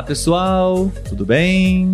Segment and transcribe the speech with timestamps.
[0.00, 1.92] Olá pessoal, tudo bem?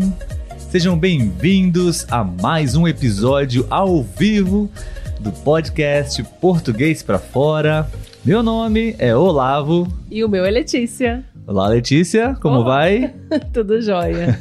[0.71, 4.71] Sejam bem-vindos a mais um episódio ao vivo
[5.19, 7.91] do podcast Português para Fora.
[8.25, 9.89] Meu nome é Olavo.
[10.09, 11.25] E o meu é Letícia.
[11.49, 12.77] Olá, Letícia, como Olá.
[12.77, 13.13] vai?
[13.53, 14.39] Tudo jóia.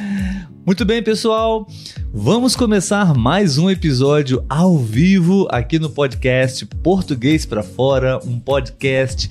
[0.64, 1.68] Muito bem, pessoal.
[2.10, 9.30] Vamos começar mais um episódio ao vivo aqui no podcast Português para Fora, um podcast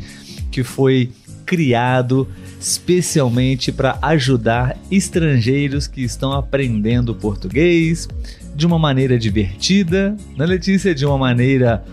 [0.51, 1.11] que foi
[1.43, 2.27] criado
[2.63, 8.07] especialmente para ajudar estrangeiros que estão aprendendo português
[8.55, 10.95] de uma maneira divertida, né, Letícia?
[10.95, 11.83] De uma maneira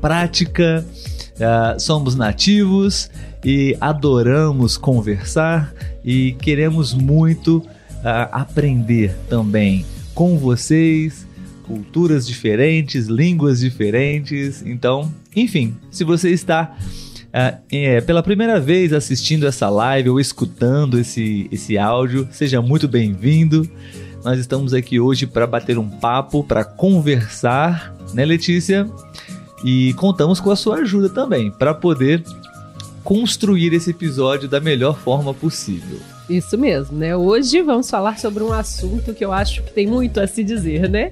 [0.00, 0.84] prática.
[1.38, 3.10] Ah, somos nativos
[3.44, 7.62] e adoramos conversar e queremos muito
[8.02, 11.26] ah, aprender também com vocês,
[11.64, 14.62] culturas diferentes, línguas diferentes.
[14.64, 16.74] Então, enfim, se você está
[17.36, 22.86] ah, é, pela primeira vez assistindo essa live ou escutando esse, esse áudio, seja muito
[22.86, 23.68] bem-vindo.
[24.24, 28.88] Nós estamos aqui hoje para bater um papo, para conversar, né, Letícia?
[29.64, 32.22] E contamos com a sua ajuda também para poder
[33.02, 35.98] construir esse episódio da melhor forma possível.
[36.30, 37.16] Isso mesmo, né?
[37.16, 40.88] Hoje vamos falar sobre um assunto que eu acho que tem muito a se dizer,
[40.88, 41.10] né?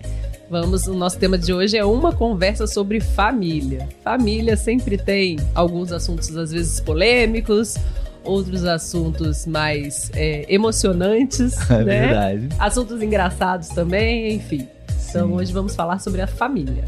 [0.53, 3.89] Vamos, o nosso tema de hoje é uma conversa sobre família.
[4.05, 7.78] Família sempre tem alguns assuntos às vezes polêmicos,
[8.22, 12.00] outros assuntos mais é, emocionantes, É né?
[12.06, 12.48] verdade.
[12.59, 14.69] Assuntos engraçados também, enfim.
[15.09, 15.34] Então Sim.
[15.36, 16.84] hoje vamos falar sobre a família.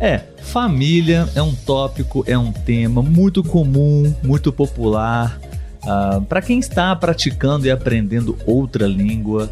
[0.00, 5.38] É, família é um tópico, é um tema muito comum, muito popular.
[6.28, 9.48] para quem está praticando e aprendendo outra língua,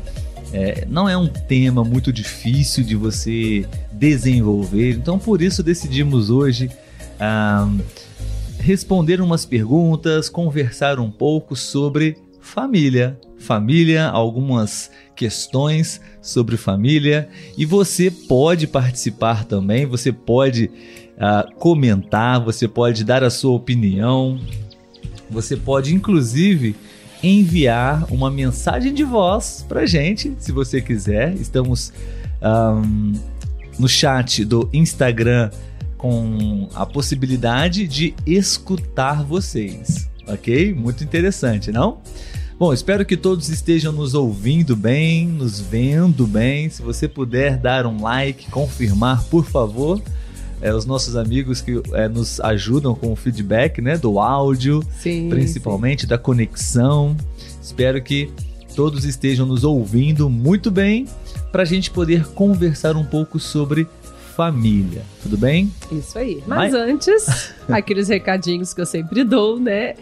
[0.52, 4.90] é, não é um tema muito difícil de você desenvolver.
[4.90, 6.70] Então, por isso decidimos hoje
[7.18, 7.68] ah,
[8.58, 13.18] responder umas perguntas, conversar um pouco sobre família.
[13.38, 20.70] Família, algumas questões sobre família e você pode participar também, você pode
[21.18, 24.38] ah, comentar, você pode dar a sua opinião,
[25.28, 26.76] você pode inclusive
[27.22, 31.34] enviar uma mensagem de voz pra gente, se você quiser.
[31.34, 31.92] Estamos
[32.40, 33.12] ahm,
[33.78, 35.50] no chat do Instagram
[35.96, 40.74] com a possibilidade de escutar vocês, ok?
[40.74, 42.00] Muito interessante, não?
[42.58, 46.68] Bom, espero que todos estejam nos ouvindo bem, nos vendo bem.
[46.70, 50.00] Se você puder dar um like, confirmar, por favor.
[50.62, 55.28] É, os nossos amigos que é, nos ajudam com o feedback né, do áudio, Sim.
[55.28, 57.16] principalmente da conexão.
[57.60, 58.30] Espero que
[58.74, 61.06] todos estejam nos ouvindo muito bem
[61.50, 63.86] para a gente poder conversar um pouco sobre
[64.36, 65.02] família.
[65.22, 65.70] Tudo bem?
[65.88, 65.98] sim.
[65.98, 66.42] Isso aí.
[66.46, 69.94] Mas Mas- antes, aqueles recadinhos que eu sempre dou, né?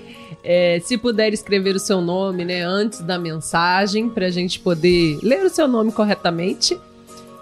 [0.44, 5.18] É, se puder escrever o seu nome, né, antes da mensagem, para a gente poder
[5.22, 6.78] ler o seu nome corretamente.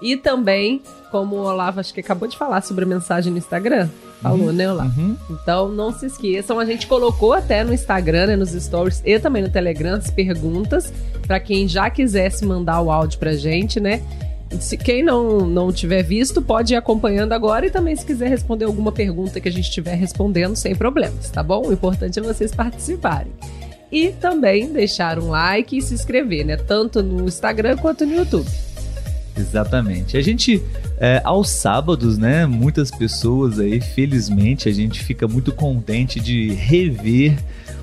[0.00, 0.80] E também,
[1.10, 3.88] como o Olavo acho que acabou de falar sobre a mensagem no Instagram.
[4.20, 5.00] Falou, né, Olavo?
[5.00, 5.16] Uhum.
[5.30, 9.42] Então não se esqueçam, a gente colocou até no Instagram, né, nos stories e também
[9.42, 10.92] no Telegram as perguntas
[11.26, 14.02] para quem já quisesse mandar o áudio pra gente, né?
[14.60, 18.64] Se quem não não tiver visto pode ir acompanhando agora e também se quiser responder
[18.64, 21.66] alguma pergunta que a gente estiver respondendo sem problemas, tá bom?
[21.66, 23.32] O importante é vocês participarem.
[23.91, 26.56] E também deixar um like e se inscrever, né?
[26.56, 28.48] Tanto no Instagram quanto no YouTube.
[29.38, 30.16] Exatamente.
[30.16, 30.62] A gente,
[30.99, 32.47] é, aos sábados, né?
[32.47, 37.38] Muitas pessoas aí, felizmente, a gente fica muito contente de rever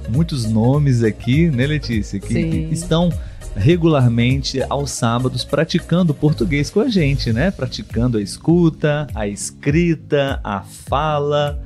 [0.09, 2.19] muitos nomes aqui, né, Letícia?
[2.19, 3.11] Que, que estão
[3.55, 7.51] regularmente aos sábados praticando português com a gente, né?
[7.51, 11.61] Praticando a escuta, a escrita, a fala.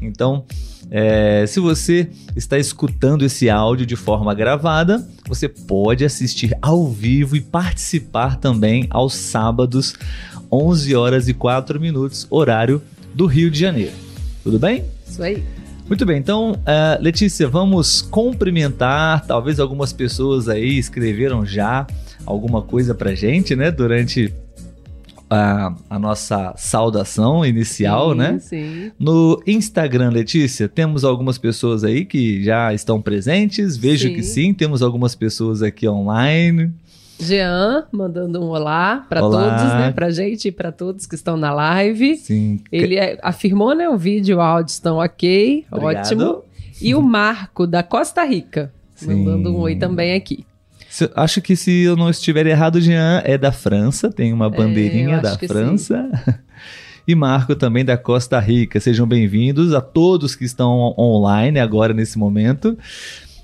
[0.00, 0.44] Então,
[0.90, 7.36] é, se você está escutando esse áudio de forma gravada, você pode assistir ao vivo
[7.36, 9.94] e participar também aos sábados,
[10.50, 12.82] 11 horas e 4 minutos, horário
[13.14, 13.92] do Rio de Janeiro.
[14.42, 14.84] Tudo bem?
[15.06, 15.44] Isso aí.
[15.86, 19.26] Muito bem, então, eh, Letícia, vamos cumprimentar.
[19.26, 21.86] Talvez algumas pessoas aí escreveram já
[22.24, 23.72] alguma coisa pra gente, né?
[23.72, 24.32] Durante
[25.30, 28.38] a, a nossa saudação inicial, sim, né?
[28.40, 28.92] Sim.
[28.98, 33.76] No Instagram, Letícia, temos algumas pessoas aí que já estão presentes.
[33.76, 34.14] Vejo Sim.
[34.14, 36.72] que sim, temos algumas pessoas aqui online.
[37.20, 39.92] Jean mandando um olá para todos, né?
[39.94, 42.16] Pra gente e para todos que estão na live.
[42.16, 42.60] Sim.
[42.72, 43.88] Ele é- afirmou, né?
[43.88, 46.06] O vídeo e o áudio estão ok, Obrigado.
[46.06, 46.42] ótimo.
[46.80, 48.72] E o Marco, da Costa Rica,
[49.02, 50.46] mandando um oi também aqui.
[51.00, 55.16] Se- Acho que se eu não estiver errado, Jean é da França, tem uma bandeirinha
[55.16, 56.06] É, da França.
[57.08, 58.78] E Marco também da Costa Rica.
[58.78, 62.76] Sejam bem-vindos a todos que estão on- online agora nesse momento.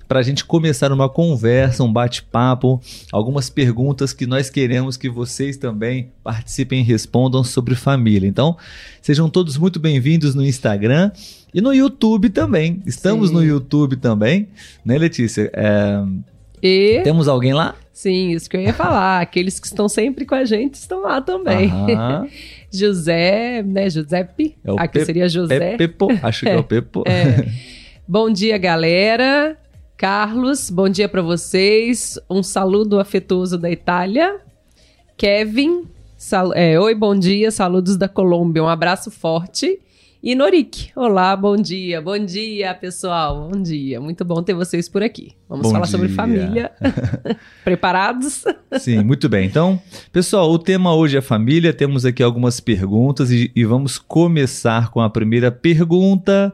[0.06, 2.80] para a gente começar uma conversa, um bate-papo,
[3.10, 8.28] algumas perguntas que nós queremos que vocês também participem e respondam sobre família.
[8.28, 8.56] Então,
[9.02, 11.10] sejam todos muito bem-vindos no Instagram
[11.52, 12.80] e no YouTube também.
[12.86, 13.34] Estamos Sim.
[13.36, 14.46] no YouTube também,
[14.84, 15.50] né, Letícia?
[15.54, 16.04] É...
[17.02, 17.74] Temos alguém lá?
[17.92, 19.20] Sim, isso que eu ia falar.
[19.22, 21.72] Aqueles que estão sempre com a gente estão lá também.
[22.70, 23.88] José, né?
[23.88, 24.56] Giuseppe.
[24.64, 25.76] É Aqui seria José.
[25.76, 27.04] Pepo, acho que é, é o Pepo.
[27.06, 27.48] É.
[28.06, 29.56] Bom dia, galera.
[29.96, 32.18] Carlos, bom dia para vocês.
[32.28, 34.40] Um saludo afetuoso da Itália.
[35.16, 35.84] Kevin,
[36.18, 37.50] sal, é, oi, bom dia.
[37.50, 38.62] Saludos da Colômbia.
[38.62, 39.80] Um abraço forte.
[40.26, 44.00] E Norik, olá, bom dia, bom dia, pessoal, bom dia.
[44.00, 45.36] Muito bom ter vocês por aqui.
[45.48, 45.92] Vamos bom falar dia.
[45.92, 46.72] sobre família.
[47.62, 48.42] Preparados?
[48.80, 49.46] Sim, muito bem.
[49.46, 49.80] Então,
[50.10, 51.72] pessoal, o tema hoje é família.
[51.72, 56.52] Temos aqui algumas perguntas e, e vamos começar com a primeira pergunta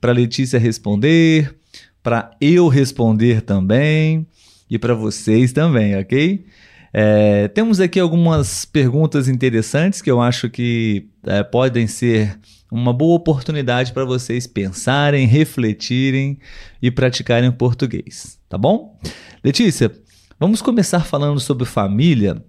[0.00, 1.54] para Letícia responder,
[2.02, 4.26] para eu responder também
[4.68, 6.44] e para vocês também, ok?
[6.92, 12.36] É, temos aqui algumas perguntas interessantes que eu acho que é, podem ser
[12.70, 16.38] uma boa oportunidade para vocês pensarem, refletirem
[16.80, 18.98] e praticarem o português, tá bom?
[19.42, 19.92] Letícia,
[20.38, 22.44] vamos começar falando sobre família.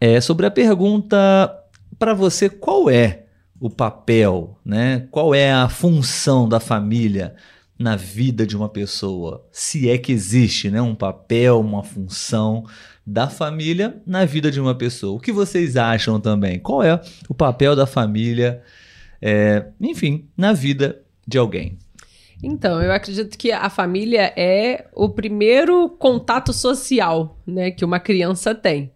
[0.00, 1.54] É, sobre a pergunta
[1.98, 3.24] para você, qual é
[3.60, 5.06] o papel, né?
[5.10, 7.34] Qual é a função da família
[7.78, 9.46] na vida de uma pessoa?
[9.52, 12.64] Se é que existe, né, um papel, uma função
[13.06, 15.16] da família na vida de uma pessoa.
[15.16, 16.58] O que vocês acham também?
[16.58, 18.62] Qual é o papel da família?
[19.26, 21.78] É, enfim, na vida de alguém.
[22.42, 28.54] Então, eu acredito que a família é o primeiro contato social né, que uma criança
[28.54, 28.92] tem.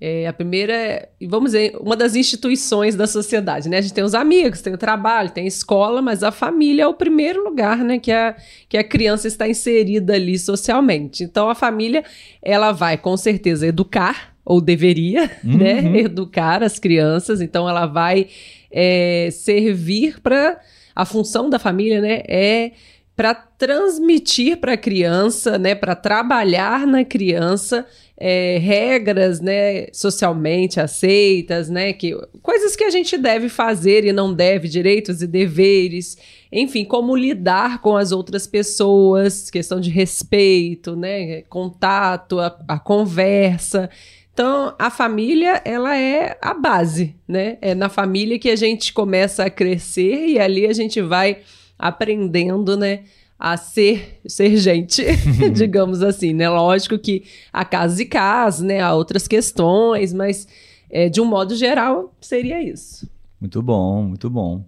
[0.00, 3.78] É a primeira, vamos dizer, uma das instituições da sociedade, né?
[3.78, 6.86] A gente tem os amigos, tem o trabalho, tem a escola, mas a família é
[6.86, 7.98] o primeiro lugar, né?
[7.98, 8.36] Que a,
[8.68, 11.24] que a criança está inserida ali socialmente.
[11.24, 12.04] Então, a família,
[12.40, 15.80] ela vai, com certeza, educar, ou deveria, né?
[15.80, 15.92] uhum.
[15.92, 15.98] né?
[16.00, 17.42] Educar as crianças.
[17.42, 18.28] Então, ela vai
[18.70, 20.58] é, servir para
[20.96, 22.72] a função da família, né, é
[23.14, 27.84] para transmitir para a criança, né, para trabalhar na criança
[28.16, 34.32] é, regras, né, socialmente aceitas, né, que coisas que a gente deve fazer e não
[34.32, 36.16] deve, direitos e deveres,
[36.50, 43.90] enfim, como lidar com as outras pessoas, questão de respeito, né, contato, a, a conversa.
[44.38, 47.58] Então, a família, ela é a base, né?
[47.60, 51.38] É na família que a gente começa a crescer e ali a gente vai
[51.76, 53.00] aprendendo, né?
[53.36, 55.04] A ser, ser gente,
[55.52, 56.48] digamos assim, né?
[56.48, 58.80] Lógico que há casos e casos, né?
[58.80, 60.46] Há outras questões, mas
[60.88, 63.10] é, de um modo geral seria isso.
[63.40, 64.64] Muito bom, muito bom.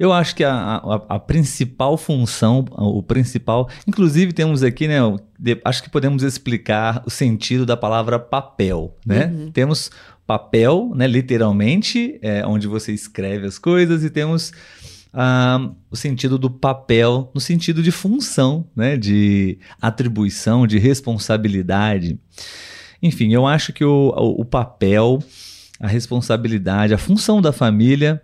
[0.00, 3.68] Eu acho que a, a, a, principal função, o principal.
[3.86, 4.98] Inclusive, temos aqui, né?
[5.38, 9.26] De, acho que podemos explicar o sentido da palavra papel, né?
[9.26, 9.50] Uhum.
[9.50, 9.90] Temos
[10.26, 11.06] papel, né?
[11.06, 14.54] Literalmente, é, onde você escreve as coisas, e temos
[15.12, 18.96] ah, o sentido do papel no sentido de função, né?
[18.96, 22.18] De atribuição, de responsabilidade.
[23.02, 25.22] Enfim, eu acho que o, o, o papel,
[25.78, 28.22] a responsabilidade, a função da família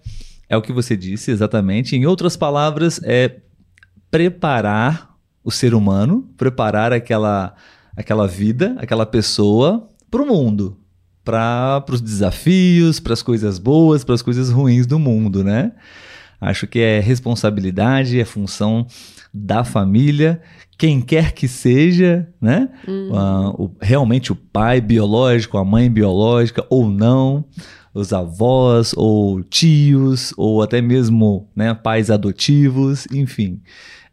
[0.49, 1.97] é o que você disse exatamente.
[1.97, 3.37] Em outras palavras, é
[4.11, 7.55] preparar o ser humano, preparar aquela,
[7.97, 10.77] aquela vida, aquela pessoa para o mundo,
[11.25, 15.73] para os desafios, para as coisas boas, para as coisas ruins do mundo, né?
[16.41, 18.87] Acho que é responsabilidade, é função
[19.33, 20.41] da família,
[20.79, 22.69] quem quer que seja, né?
[23.11, 27.45] Uh, o, realmente o pai biológico, a mãe biológica ou não,
[27.97, 33.61] os avós ou tios ou até mesmo né, pais adotivos, enfim.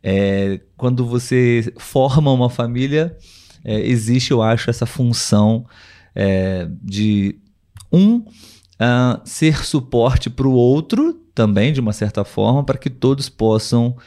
[0.02, 3.16] É, quando você forma uma família,
[3.64, 5.66] é, existe, eu acho, essa função
[6.16, 7.36] é, de
[7.92, 13.28] um uh, ser suporte para o outro também, de uma certa forma, para que todos
[13.28, 13.98] possam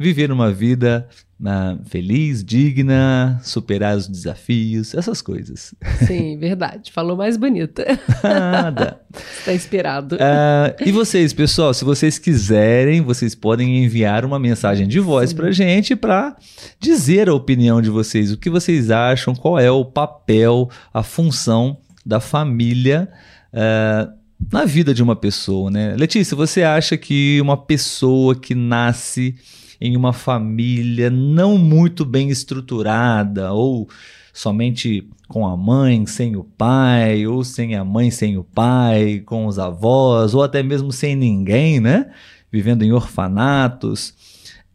[0.00, 1.06] viver uma vida
[1.38, 5.74] uh, feliz, digna, superar os desafios, essas coisas.
[6.06, 6.90] Sim, verdade.
[6.90, 7.84] Falou mais bonita.
[8.24, 8.98] Nada.
[9.12, 10.16] Está inspirado.
[10.16, 15.52] Uh, e vocês, pessoal, se vocês quiserem, vocês podem enviar uma mensagem de voz para
[15.52, 16.34] gente para
[16.80, 21.76] dizer a opinião de vocês, o que vocês acham, qual é o papel, a função
[22.06, 23.06] da família.
[23.52, 24.18] Uh,
[24.50, 25.94] na vida de uma pessoa, né?
[25.98, 29.36] Letícia, você acha que uma pessoa que nasce
[29.80, 33.88] em uma família não muito bem estruturada ou
[34.32, 39.46] somente com a mãe sem o pai, ou sem a mãe sem o pai, com
[39.46, 42.10] os avós, ou até mesmo sem ninguém, né?
[42.50, 44.14] Vivendo em orfanatos.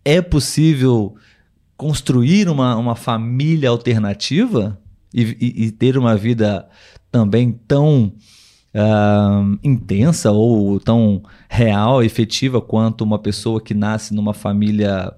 [0.03, 1.15] É possível
[1.75, 4.79] construir uma, uma família alternativa
[5.13, 6.67] e, e, e ter uma vida
[7.11, 8.13] também tão
[8.75, 15.13] uh, intensa ou tão real, efetiva quanto uma pessoa que nasce numa família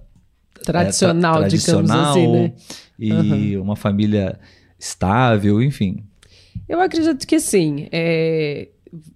[0.64, 2.54] tradicional, é, tra tradicional digamos assim, né?
[3.00, 3.64] E uhum.
[3.64, 4.40] uma família
[4.80, 6.04] estável, enfim.
[6.68, 7.88] Eu acredito que sim.
[7.92, 8.70] É,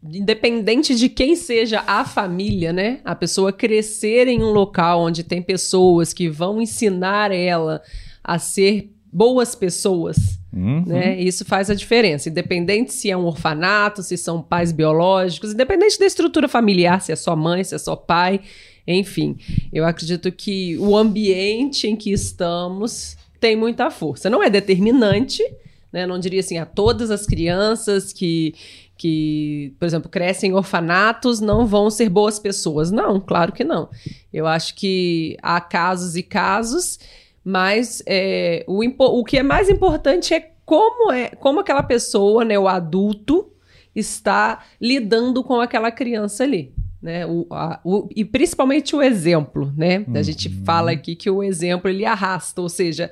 [0.03, 2.99] independente de quem seja a família, né?
[3.03, 7.81] A pessoa crescer em um local onde tem pessoas que vão ensinar ela
[8.23, 10.83] a ser boas pessoas, uhum.
[10.85, 11.19] né?
[11.19, 12.29] Isso faz a diferença.
[12.29, 17.15] Independente se é um orfanato, se são pais biológicos, independente da estrutura familiar, se é
[17.15, 18.41] só mãe, se é só pai,
[18.87, 19.37] enfim.
[19.71, 24.29] Eu acredito que o ambiente em que estamos tem muita força.
[24.29, 25.43] Não é determinante,
[25.91, 26.05] né?
[26.05, 28.53] Não diria assim, a todas as crianças que
[29.01, 32.91] que, por exemplo, crescem em orfanatos não vão ser boas pessoas.
[32.91, 33.89] Não, claro que não.
[34.31, 36.99] Eu acho que há casos e casos,
[37.43, 42.57] mas é, o, o que é mais importante é como é como aquela pessoa, né,
[42.57, 43.51] o adulto,
[43.95, 46.73] está lidando com aquela criança ali.
[47.01, 50.05] Né, o, a, o, e principalmente o exemplo, né?
[50.07, 50.15] Uhum.
[50.15, 53.09] A gente fala aqui que o exemplo ele arrasta, ou seja,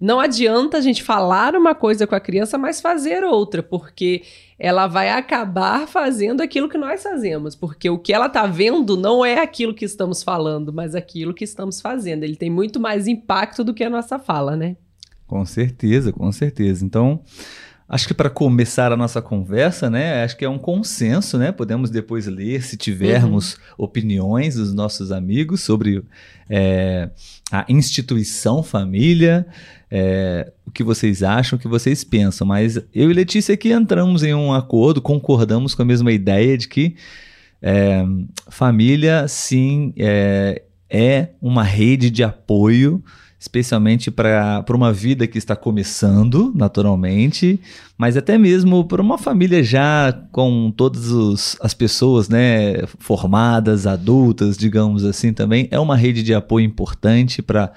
[0.00, 4.22] não adianta a gente falar uma coisa com a criança, mas fazer outra, porque
[4.64, 9.24] ela vai acabar fazendo aquilo que nós fazemos, porque o que ela está vendo não
[9.24, 12.22] é aquilo que estamos falando, mas aquilo que estamos fazendo.
[12.22, 14.76] Ele tem muito mais impacto do que a nossa fala, né?
[15.26, 16.84] Com certeza, com certeza.
[16.84, 17.24] Então,
[17.92, 21.52] Acho que para começar a nossa conversa, né, acho que é um consenso, né?
[21.52, 23.60] Podemos depois ler, se tivermos uhum.
[23.84, 26.02] opiniões dos nossos amigos sobre
[26.48, 27.10] é,
[27.50, 29.46] a instituição família,
[29.90, 32.46] é, o que vocês acham, o que vocês pensam.
[32.46, 36.68] Mas eu e Letícia aqui entramos em um acordo, concordamos com a mesma ideia de
[36.68, 36.96] que
[37.60, 38.02] é,
[38.48, 43.04] família, sim, é, é uma rede de apoio
[43.42, 47.60] especialmente para uma vida que está começando, naturalmente,
[47.98, 54.56] mas até mesmo para uma família já com todas os, as pessoas né, formadas, adultas,
[54.56, 55.66] digamos assim, também.
[55.72, 57.72] É uma rede de apoio importante para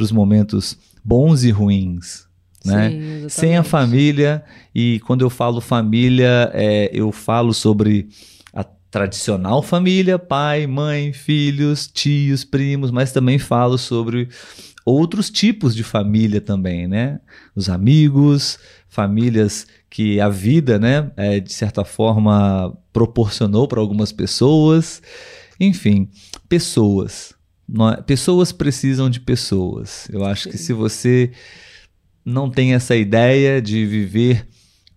[0.00, 2.24] os momentos bons e ruins.
[2.64, 2.88] Né?
[2.88, 4.42] Sim, Sem a família,
[4.74, 8.08] e quando eu falo família, é, eu falo sobre
[8.50, 14.30] a tradicional família, pai, mãe, filhos, tios, primos, mas também falo sobre
[14.84, 17.20] outros tipos de família também, né?
[17.54, 18.58] Os amigos,
[18.88, 25.02] famílias que a vida, né, é, de certa forma proporcionou para algumas pessoas.
[25.60, 26.08] Enfim,
[26.48, 27.34] pessoas.
[27.96, 30.08] É, pessoas precisam de pessoas.
[30.10, 30.50] Eu acho Sim.
[30.50, 31.32] que se você
[32.24, 34.46] não tem essa ideia de viver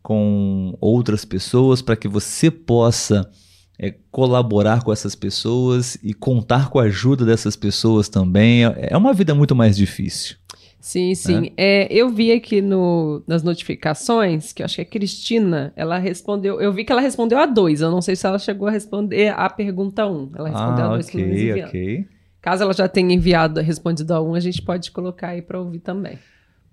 [0.01, 3.29] com outras pessoas para que você possa
[3.79, 8.65] é, colaborar com essas pessoas e contar com a ajuda dessas pessoas também.
[8.65, 10.37] É, é uma vida muito mais difícil.
[10.79, 11.51] Sim, sim.
[11.57, 16.61] É, eu vi aqui no, nas notificações que eu acho que a Cristina, ela respondeu.
[16.61, 17.81] Eu vi que ela respondeu a dois.
[17.81, 20.29] Eu não sei se ela chegou a responder a pergunta um.
[20.35, 22.07] Ela respondeu ah, a dois ok, ok.
[22.39, 25.79] Caso ela já tenha enviado, respondido a um, a gente pode colocar aí para ouvir
[25.79, 26.19] também.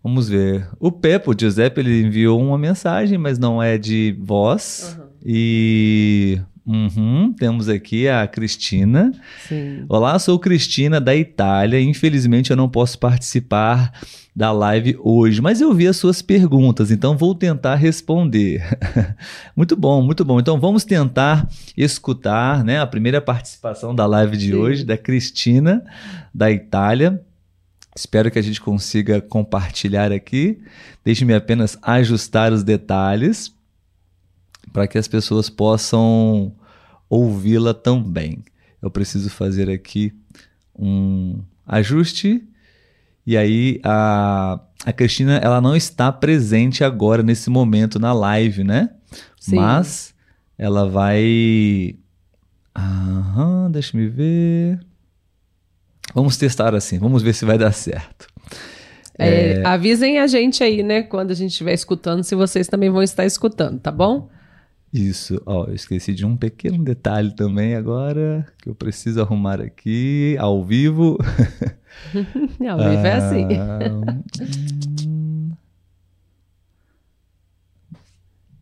[0.05, 0.69] Vamos ver.
[0.79, 4.95] O Pepo, o Giuseppe, ele enviou uma mensagem, mas não é de voz.
[4.99, 5.07] Uhum.
[5.25, 9.13] E Uhum, temos aqui a Cristina.
[9.49, 9.85] Sim.
[9.89, 11.81] Olá, sou Cristina da Itália.
[11.81, 13.93] Infelizmente eu não posso participar
[14.35, 18.63] da live hoje, mas eu vi as suas perguntas, então vou tentar responder.
[19.55, 20.39] muito bom, muito bom.
[20.39, 24.55] Então vamos tentar escutar, né, a primeira participação da live de Sim.
[24.55, 25.85] hoje da Cristina
[26.33, 27.21] da Itália.
[27.95, 30.59] Espero que a gente consiga compartilhar aqui.
[31.05, 33.53] Deixe-me apenas ajustar os detalhes
[34.73, 36.53] para que as pessoas possam
[37.09, 38.45] ouvi-la também.
[38.81, 40.13] Eu preciso fazer aqui
[40.77, 42.43] um ajuste
[43.27, 48.91] e aí a, a Cristina ela não está presente agora nesse momento na live, né?
[49.39, 49.57] Sim.
[49.57, 50.15] Mas
[50.59, 51.97] ela vai.
[52.77, 54.81] Aham, deixa me ver.
[56.15, 58.27] Vamos testar assim, vamos ver se vai dar certo.
[59.19, 59.67] É, é...
[59.67, 63.25] Avisem a gente aí, né, quando a gente estiver escutando, se vocês também vão estar
[63.25, 64.29] escutando, tá bom?
[64.93, 70.37] Isso, ó, eu esqueci de um pequeno detalhe também agora que eu preciso arrumar aqui
[70.39, 71.17] ao vivo.
[72.69, 73.49] ao vivo é assim.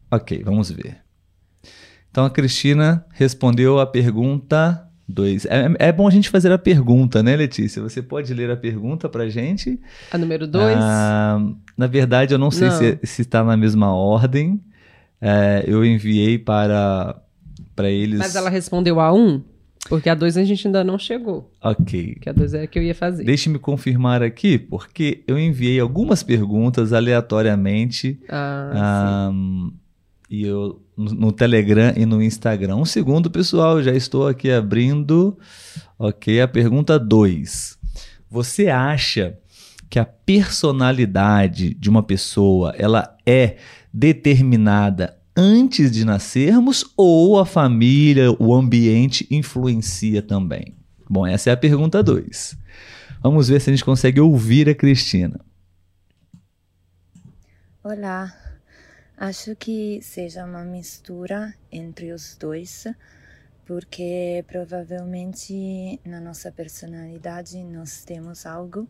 [0.09, 0.99] ok, vamos ver.
[2.13, 5.47] Então a Cristina respondeu a pergunta 2.
[5.47, 7.83] É, é, bom a gente fazer a pergunta, né, Letícia?
[7.83, 9.81] Você pode ler a pergunta pra gente?
[10.13, 10.77] A número 2?
[10.79, 11.45] Ah,
[11.77, 12.79] na verdade, eu não sei não.
[13.03, 14.63] se está na mesma ordem
[15.21, 17.21] é, eu enviei para,
[17.77, 18.19] para eles.
[18.19, 19.43] Mas ela respondeu a um?
[19.89, 21.51] Porque a 2 a gente ainda não chegou.
[21.63, 22.17] Ok.
[22.21, 23.25] Que a 2 era que eu ia fazer.
[23.25, 29.33] Deixe-me confirmar aqui, porque eu enviei algumas perguntas aleatoriamente Ah, ah,
[30.29, 32.77] e eu, no, no Telegram e no Instagram.
[32.77, 35.37] Um segundo, pessoal, já estou aqui abrindo.
[35.99, 37.79] Ok, a pergunta 2.
[38.31, 39.37] Você acha
[39.89, 43.57] que a personalidade de uma pessoa ela é
[43.93, 50.75] determinada antes de nascermos ou a família, o ambiente influencia também?
[51.09, 52.57] Bom, essa é a pergunta 2.
[53.23, 55.41] Vamos ver se a gente consegue ouvir a Cristina.
[57.83, 58.33] Olá,
[59.17, 62.87] acho que seja uma mistura entre os dois,
[63.67, 68.87] porque provavelmente na nossa personalidade nós temos algo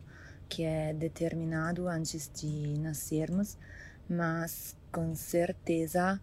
[0.49, 3.57] que é determinado antes de nascermos,
[4.09, 6.19] mas com certeza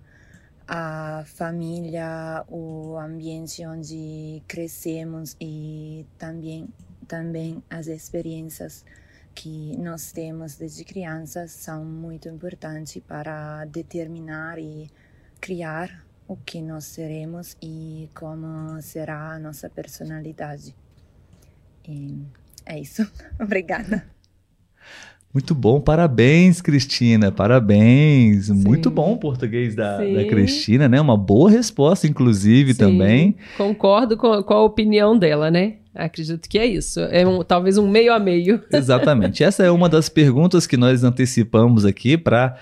[0.66, 6.68] a família, o ambiente onde crescemos e também
[7.06, 8.84] também as experiências
[9.34, 14.90] que nós temos desde crianças são muito importantes para determinar e
[15.40, 20.76] criar o que nós seremos e como será a nossa personalidade.
[21.88, 22.22] E
[22.66, 23.10] é isso.
[23.40, 24.04] Obrigada.
[25.32, 28.46] Muito bom, parabéns, Cristina, parabéns.
[28.46, 28.54] Sim.
[28.54, 30.98] Muito bom o português da, da Cristina, né?
[31.00, 32.78] Uma boa resposta, inclusive, sim.
[32.78, 33.36] também.
[33.56, 35.74] Concordo com, com a opinião dela, né?
[35.94, 37.00] Acredito que é isso.
[37.00, 38.62] É um, talvez um meio a meio.
[38.72, 39.44] Exatamente.
[39.44, 42.56] Essa é uma das perguntas que nós antecipamos aqui para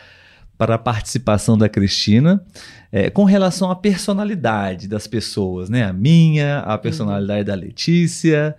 [0.59, 2.43] para a participação da Cristina,
[2.91, 5.85] é, com relação à personalidade das pessoas, né?
[5.85, 8.57] A minha, a personalidade da Letícia.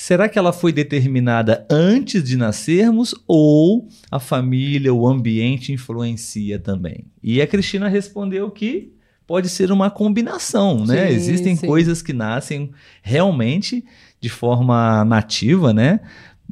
[0.00, 7.04] Será que ela foi determinada antes de nascermos ou a família, o ambiente influencia também?
[7.22, 8.94] E a Cristina respondeu que
[9.26, 11.08] pode ser uma combinação, né?
[11.08, 11.66] Sim, Existem sim.
[11.66, 12.70] coisas que nascem
[13.02, 13.84] realmente
[14.18, 16.00] de forma nativa, né?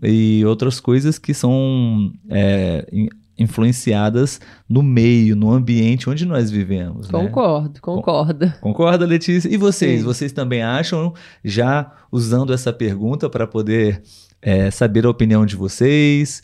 [0.03, 2.87] E outras coisas que são é,
[3.39, 7.09] influenciadas no meio, no ambiente onde nós vivemos.
[7.11, 7.19] né?
[7.21, 8.53] Concordo, concordo.
[8.61, 9.49] Concorda, Letícia?
[9.49, 10.01] E vocês?
[10.01, 10.05] Sim.
[10.07, 14.03] Vocês também acham, já usando essa pergunta para poder
[14.43, 16.43] é, saber a opinião de vocês?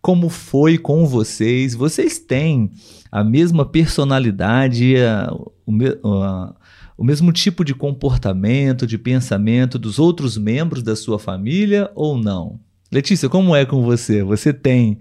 [0.00, 1.74] Como foi com vocês?
[1.74, 2.70] Vocês têm
[3.10, 5.32] a mesma personalidade, a-
[5.66, 6.54] o, a-
[6.98, 12.58] o mesmo tipo de comportamento, de pensamento dos outros membros da sua família ou não?
[12.90, 14.22] Letícia, como é com você?
[14.22, 14.98] Você tem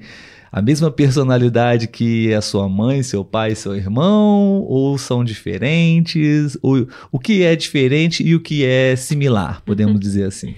[0.51, 4.61] a mesma personalidade que a sua mãe, seu pai, seu irmão?
[4.67, 6.57] Ou são diferentes?
[6.61, 10.53] O, o que é diferente e o que é similar, podemos dizer assim?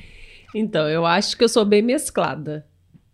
[0.55, 2.65] Então, eu acho que eu sou bem mesclada.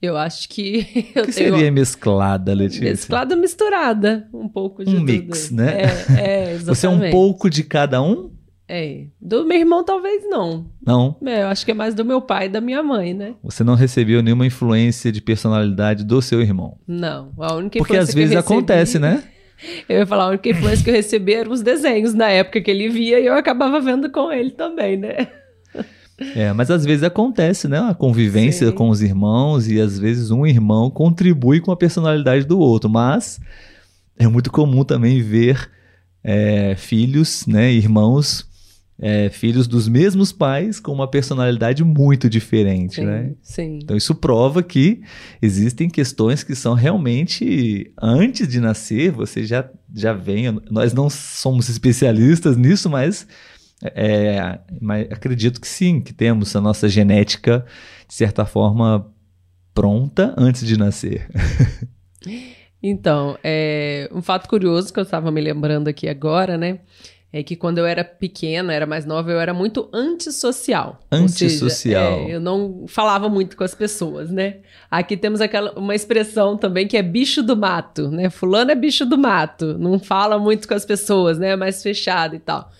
[0.02, 2.86] Eu acho que eu O que tenho seria mesclada, Letícia?
[2.86, 5.12] mesclada misturada, um pouco de Um tudo.
[5.12, 5.82] mix, né?
[5.82, 6.63] É, é exatamente.
[6.65, 8.32] Você é um pouco de cada um?
[8.69, 9.05] É.
[9.19, 10.67] Do meu irmão talvez não.
[10.86, 11.15] Não.
[11.25, 13.34] É, eu acho que é mais do meu pai e da minha mãe, né?
[13.43, 16.77] Você não recebeu nenhuma influência de personalidade do seu irmão.
[16.88, 17.32] Não.
[17.39, 19.23] A única Porque às vezes recebi- acontece, né?
[19.89, 22.71] Eu ia falar, a única influência que eu recebi eram os desenhos na época que
[22.71, 25.27] ele via e eu acabava vendo com ele também, né?
[26.36, 27.77] É, mas às vezes acontece, né?
[27.79, 28.73] A convivência Sim.
[28.73, 33.38] com os irmãos e às vezes um irmão contribui com a personalidade do outro, mas
[34.17, 35.69] é muito comum também ver
[36.23, 37.69] é, filhos, né?
[37.71, 38.48] Irmãos,
[39.01, 43.31] é, filhos dos mesmos pais com uma personalidade muito diferente, Sim, né?
[43.41, 43.79] sim.
[43.81, 45.01] Então isso prova que
[45.41, 50.59] existem questões que são realmente antes de nascer, você já já vem.
[50.69, 53.27] Nós não somos especialistas nisso, mas,
[53.83, 57.65] é, mas acredito que sim, que temos a nossa genética
[58.07, 59.12] de certa forma
[59.73, 61.27] pronta antes de nascer.
[62.81, 66.79] Então, é, um fato curioso que eu estava me lembrando aqui agora, né?
[67.32, 71.00] É que quando eu era pequena, era mais nova, eu era muito antissocial.
[71.12, 72.20] Ou seja, Antissocial.
[72.22, 74.58] é, eu não falava muito com as pessoas, né?
[74.89, 78.32] Aqui temos aquela uma expressão também que é bicho do mato, né?
[78.32, 81.50] Fulano é bicho do mato, não fala muito com as pessoas, né?
[81.50, 82.72] É mais fechado e tal.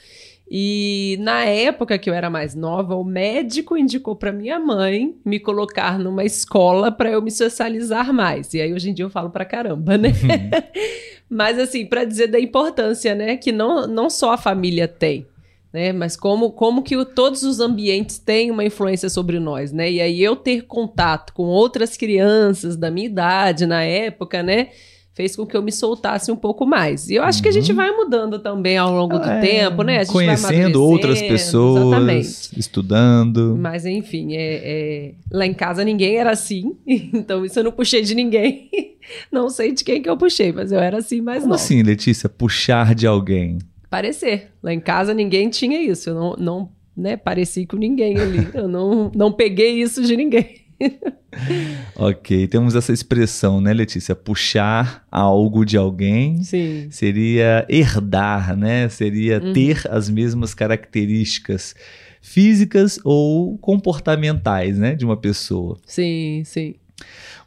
[0.52, 5.40] E na época que eu era mais nova, o médico indicou para minha mãe me
[5.40, 8.52] colocar numa escola para eu me socializar mais.
[8.56, 10.10] E aí hoje em dia eu falo pra caramba, né?
[11.30, 15.28] Mas assim, para dizer da importância, né, que não, não só a família tem,
[15.72, 19.92] né, mas como como que o- todos os ambientes têm uma influência sobre nós, né?
[19.92, 24.70] E aí eu ter contato com outras crianças da minha idade na época, né,
[25.20, 27.10] fez com que eu me soltasse um pouco mais.
[27.10, 30.06] E eu acho que a gente vai mudando também ao longo do É, tempo, né?
[30.06, 32.58] Conhecendo outras pessoas, Exatamente.
[32.58, 33.58] estudando.
[33.60, 38.02] Mas enfim, é, é, lá em casa ninguém era assim, então isso eu não puxei
[38.02, 38.70] de ninguém.
[39.32, 41.60] Não sei de quem que eu puxei, mas eu era assim mais Como nova.
[41.64, 42.30] assim, Letícia?
[42.30, 43.58] Puxar de alguém?
[43.90, 44.52] Parecer.
[44.62, 46.12] Lá em casa ninguém tinha isso.
[46.12, 48.48] Eu não, não, né, pareci com ninguém ali.
[48.54, 50.59] Eu não, não peguei isso de ninguém.
[51.96, 54.16] ok, temos essa expressão, né, Letícia?
[54.16, 56.88] Puxar algo de alguém Sim.
[56.90, 58.90] seria herdar, né?
[58.90, 59.54] Seria uhum.
[59.54, 61.76] ter as mesmas características
[62.22, 65.78] físicas ou comportamentais, né, de uma pessoa.
[65.86, 66.76] Sim, sim.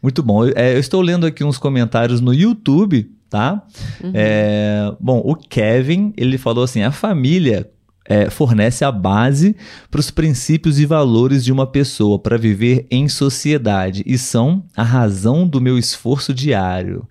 [0.03, 0.47] Muito bom.
[0.47, 3.64] É, eu estou lendo aqui uns comentários no YouTube, tá?
[4.03, 4.12] Uhum.
[4.14, 7.71] É, bom, o Kevin, ele falou assim, a família
[8.05, 9.55] é, fornece a base
[9.91, 14.83] para os princípios e valores de uma pessoa para viver em sociedade e são a
[14.83, 17.07] razão do meu esforço diário.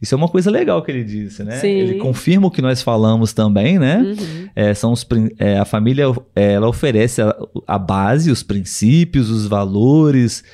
[0.00, 1.56] Isso é uma coisa legal que ele disse, né?
[1.58, 1.68] Sim.
[1.68, 3.98] Ele confirma o que nós falamos também, né?
[3.98, 4.48] Uhum.
[4.54, 5.06] É, são os,
[5.38, 6.04] é, a família
[6.34, 7.34] ela oferece a,
[7.66, 10.44] a base, os princípios, os valores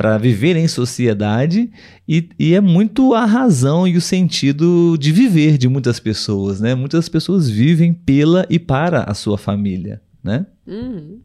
[0.00, 1.70] para viver em sociedade
[2.08, 6.74] e, e, é muito a razão e o sentido de viver de muitas pessoas, né?
[6.74, 10.46] Muitas pessoas vivem pela e para a sua família, né?
[10.66, 11.18] Uhum.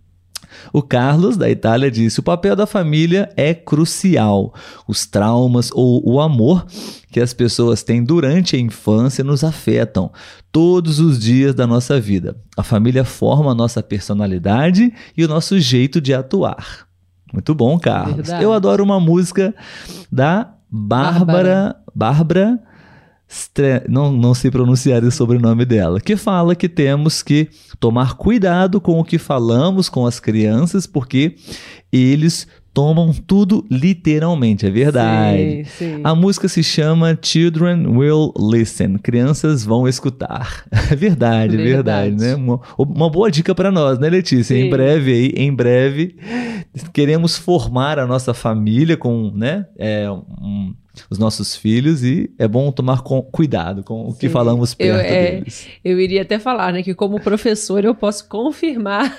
[0.73, 4.53] O Carlos, da Itália, disse: o papel da família é crucial.
[4.85, 6.67] Os traumas ou o amor
[7.09, 10.11] que as pessoas têm durante a infância nos afetam
[10.51, 12.35] todos os dias da nossa vida.
[12.57, 16.84] A família forma a nossa personalidade e o nosso jeito de atuar.
[17.35, 18.15] Muito bom, Carlos.
[18.15, 18.43] Verdade.
[18.43, 19.53] Eu adoro uma música
[20.09, 21.75] da Bárbara.
[21.93, 22.59] Bárbara.
[23.89, 28.99] Não, não sei pronunciar o sobrenome dela, que fala que temos que tomar cuidado com
[28.99, 31.35] o que falamos com as crianças, porque
[31.91, 35.63] eles tomam tudo literalmente, é verdade.
[35.63, 36.01] Sim, sim.
[36.03, 40.65] A música se chama Children Will Listen, crianças vão escutar.
[40.91, 42.35] É verdade, é verdade, verdade né?
[42.35, 44.55] Uma, uma, boa dica para nós, né, Letícia?
[44.55, 44.63] Sim.
[44.63, 46.15] Em breve aí, em breve,
[46.93, 50.75] queremos formar a nossa família com, né, é, um,
[51.09, 54.99] os nossos filhos e é bom tomar com, cuidado com o que falamos perto eu,
[54.99, 55.67] é, deles.
[55.83, 59.17] Eu iria até falar, né, que como professor eu posso confirmar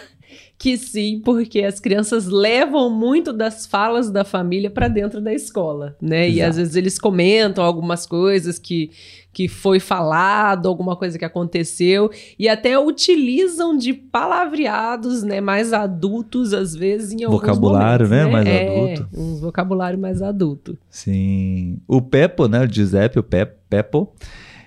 [0.59, 5.95] que sim, porque as crianças levam muito das falas da família para dentro da escola,
[6.01, 6.27] né?
[6.27, 6.39] Exato.
[6.39, 8.91] E às vezes eles comentam algumas coisas que,
[9.35, 16.55] que foi falado, alguma coisa que aconteceu, e até utilizam de palavreados, né, mais adultos
[16.55, 19.09] às vezes em alguns vocabulário, momentos, né, mais é, adulto.
[19.15, 20.79] Um vocabulário mais adulto.
[20.89, 21.79] Sim.
[21.87, 24.11] O Peppo, né, o Giuseppe, o Peppo,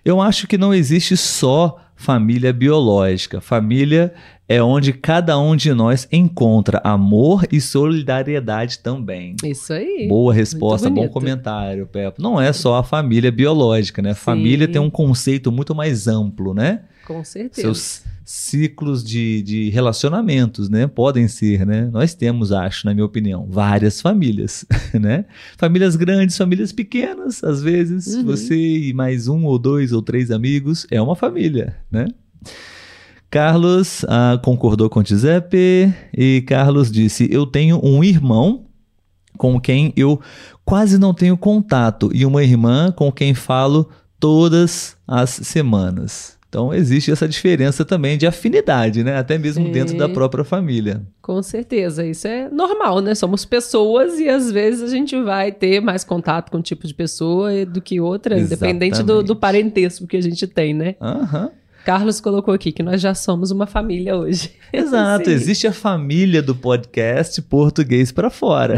[0.06, 3.41] eu acho que não existe só família biológica.
[3.41, 4.13] Família
[4.47, 9.35] é onde cada um de nós encontra amor e solidariedade também.
[9.43, 10.07] Isso aí.
[10.07, 12.21] Boa resposta, bom comentário, Pepo.
[12.21, 14.13] Não é só a família biológica, né?
[14.13, 14.21] Sim.
[14.21, 16.83] Família tem um conceito muito mais amplo, né?
[17.05, 17.62] Com certeza.
[17.62, 20.85] Seus ciclos de, de relacionamentos, né?
[20.85, 21.89] Podem ser, né?
[21.91, 24.63] Nós temos, acho, na minha opinião, várias famílias,
[24.93, 25.25] né?
[25.57, 28.13] Famílias grandes, famílias pequenas, às vezes.
[28.13, 28.25] Uhum.
[28.25, 32.05] Você e mais um ou dois ou três amigos é uma família, né?
[33.31, 38.67] Carlos ah, concordou com Giuseppe e Carlos disse: Eu tenho um irmão
[39.39, 40.21] com quem eu
[40.63, 43.89] quase não tenho contato e uma irmã com quem falo
[44.19, 46.38] todas as semanas.
[46.49, 49.17] Então existe essa diferença também de afinidade, né?
[49.17, 49.71] Até mesmo Sim.
[49.71, 51.03] dentro da própria família.
[51.21, 53.13] Com certeza, isso é normal, né?
[53.13, 56.93] Somos pessoas e às vezes a gente vai ter mais contato com um tipo de
[56.93, 58.75] pessoa do que outra, Exatamente.
[58.75, 60.95] independente do, do parentesco que a gente tem, né?
[60.99, 61.51] Uhum.
[61.85, 64.51] Carlos colocou aqui que nós já somos uma família hoje.
[64.73, 68.75] Exato, existe a família do podcast português para fora.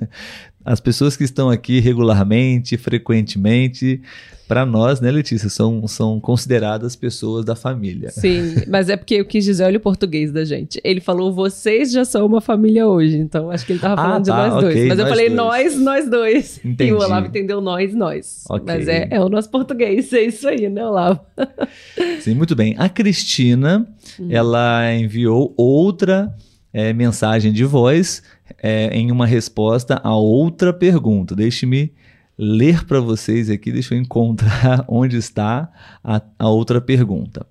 [0.64, 4.02] As pessoas que estão aqui regularmente, frequentemente,
[4.50, 8.10] para nós, né, Letícia, são, são consideradas pessoas da família.
[8.10, 10.80] Sim, mas é porque eu quis dizer, olha o português da gente.
[10.82, 13.16] Ele falou, vocês já são uma família hoje.
[13.16, 14.88] Então, acho que ele estava falando ah, tá, de nós okay, dois.
[14.88, 15.36] Mas eu falei, dois.
[15.36, 16.60] nós, nós dois.
[16.64, 16.90] Entendi.
[16.90, 18.44] E o Olavo entendeu nós, nós.
[18.50, 18.64] Okay.
[18.66, 21.20] Mas é, é o nosso português, é isso aí, né, Olavo?
[22.20, 22.74] Sim, muito bem.
[22.76, 23.86] A Cristina,
[24.18, 24.26] hum.
[24.28, 26.34] ela enviou outra
[26.72, 28.20] é, mensagem de voz
[28.62, 31.34] é, em uma resposta a outra pergunta.
[31.34, 31.92] Deixe-me
[32.38, 35.70] ler para vocês aqui, deixa eu encontrar onde está
[36.02, 37.46] a, a outra pergunta.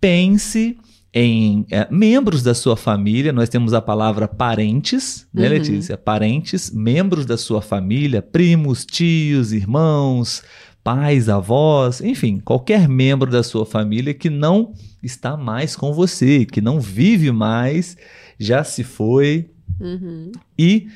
[0.00, 0.78] Pense
[1.12, 5.52] em é, membros da sua família, nós temos a palavra parentes, né, uhum.
[5.54, 5.98] Letícia?
[5.98, 10.42] Parentes, membros da sua família, primos, tios, irmãos,
[10.84, 16.60] pais, avós, enfim, qualquer membro da sua família que não está mais com você, que
[16.60, 17.96] não vive mais,
[18.38, 19.50] já se foi.
[19.78, 20.32] Uhum.
[20.58, 20.88] E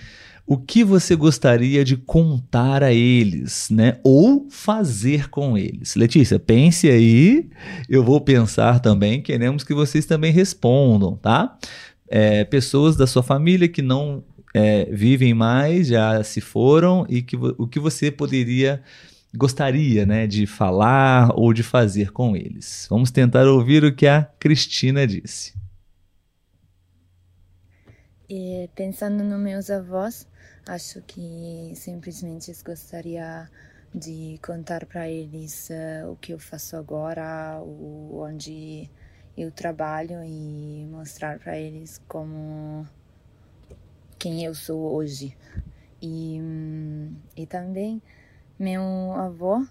[0.47, 3.99] o que você gostaria de contar a eles, né?
[4.05, 5.97] Ou fazer com eles?
[5.97, 7.49] Letícia, pense aí.
[7.89, 9.23] Eu vou pensar também.
[9.23, 11.57] Queremos que vocês também respondam, tá?
[12.09, 17.37] É, pessoas da sua família que não é, vivem mais, já se foram e que
[17.37, 18.83] o que você poderia
[19.37, 22.87] gostaria, né, de falar ou de fazer com eles.
[22.89, 25.55] Vamos tentar ouvir o que a Cristina disse.
[28.29, 30.27] E pensando nos meus avós,
[30.67, 33.51] acho que simplesmente gostaria
[33.95, 38.91] de contar para eles uh, o que eu faço agora, o, onde
[39.37, 42.89] eu trabalho e mostrar para eles como
[44.19, 45.37] quem eu sou hoje.
[46.01, 46.41] E,
[47.37, 48.01] e também
[48.59, 48.83] meu
[49.13, 49.67] avô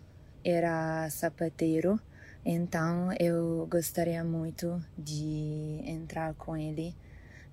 [0.45, 1.99] era sapateiro,
[2.45, 6.95] então eu gostaria muito de entrar com ele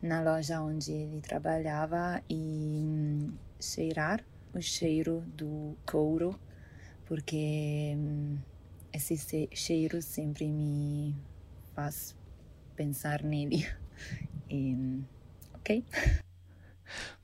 [0.03, 6.39] na loja onde ele trabalhava e hum, cheirar o cheiro do couro,
[7.07, 8.39] porque hum,
[8.93, 11.15] esse cheiro sempre me
[11.75, 12.17] faz
[12.75, 13.67] pensar nele.
[14.53, 14.77] E,
[15.55, 15.85] ok?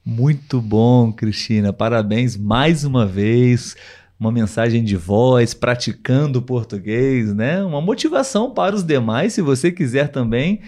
[0.04, 1.72] Muito bom, Cristina.
[1.72, 3.74] Parabéns mais uma vez.
[4.18, 7.64] Uma mensagem de voz, praticando português, né?
[7.64, 10.60] Uma motivação para os demais, se você quiser também.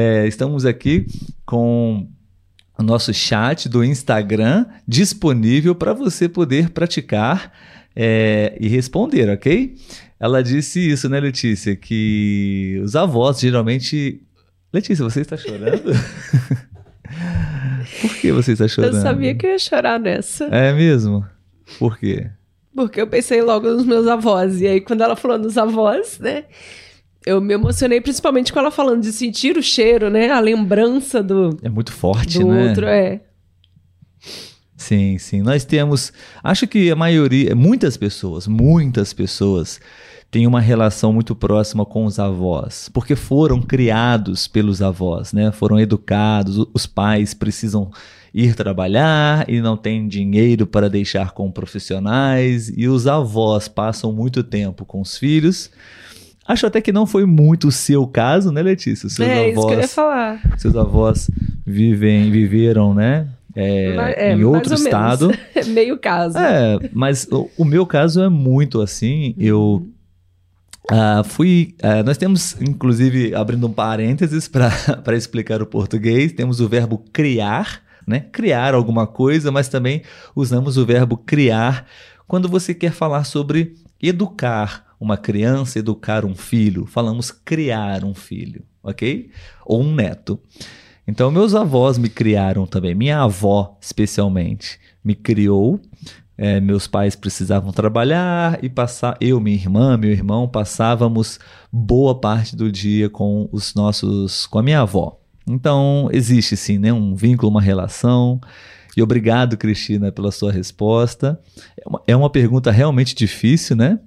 [0.00, 1.08] É, estamos aqui
[1.44, 2.06] com
[2.78, 7.52] o nosso chat do Instagram disponível para você poder praticar
[7.96, 9.74] é, e responder, ok?
[10.20, 11.74] Ela disse isso, né, Letícia?
[11.74, 14.22] Que os avós geralmente.
[14.72, 15.90] Letícia, você está chorando?
[18.00, 18.98] Por que você está chorando?
[18.98, 20.44] Eu sabia que eu ia chorar nessa.
[20.44, 21.26] É mesmo?
[21.76, 22.30] Por quê?
[22.72, 24.60] Porque eu pensei logo nos meus avós.
[24.60, 26.44] E aí, quando ela falou nos avós, né?
[27.28, 30.30] Eu me emocionei principalmente com ela falando de sentir o cheiro, né?
[30.30, 31.58] A lembrança do.
[31.62, 32.68] É muito forte, do né?
[32.68, 33.20] outro, é.
[34.74, 35.42] Sim, sim.
[35.42, 36.10] Nós temos.
[36.42, 39.78] Acho que a maioria, muitas pessoas, muitas pessoas
[40.30, 45.52] têm uma relação muito próxima com os avós, porque foram criados pelos avós, né?
[45.52, 47.90] Foram educados, os pais precisam
[48.32, 54.42] ir trabalhar e não têm dinheiro para deixar com profissionais, e os avós passam muito
[54.42, 55.70] tempo com os filhos.
[56.48, 59.06] Acho até que não foi muito o seu caso, né, Letícia?
[59.10, 60.40] Seus é, avós, isso que eu ia falar.
[60.56, 61.30] Seus avós
[61.66, 63.28] vivem, viveram, né?
[63.54, 65.30] É, é, em outro estado.
[65.54, 66.38] É meio caso.
[66.38, 69.34] É, mas o, o, meu caso é muito assim.
[69.36, 69.44] Uhum.
[69.44, 69.88] Eu
[70.90, 71.74] uh, fui.
[71.82, 74.72] Uh, nós temos, inclusive, abrindo um parênteses para
[75.14, 78.20] explicar o português, temos o verbo criar, né?
[78.32, 80.00] Criar alguma coisa, mas também
[80.34, 81.84] usamos o verbo criar
[82.26, 86.86] quando você quer falar sobre educar uma criança, educar um filho.
[86.86, 89.30] Falamos criar um filho, ok?
[89.64, 90.40] Ou um neto.
[91.06, 92.94] Então, meus avós me criaram também.
[92.94, 95.80] Minha avó, especialmente, me criou.
[96.36, 99.16] É, meus pais precisavam trabalhar e passar.
[99.20, 101.40] Eu, minha irmã, meu irmão, passávamos
[101.72, 105.18] boa parte do dia com os nossos, com a minha avó.
[105.48, 108.40] Então existe sim, né, um vínculo, uma relação.
[108.96, 111.40] E obrigado, Cristina, pela sua resposta.
[111.76, 113.98] É uma, é uma pergunta realmente difícil, né?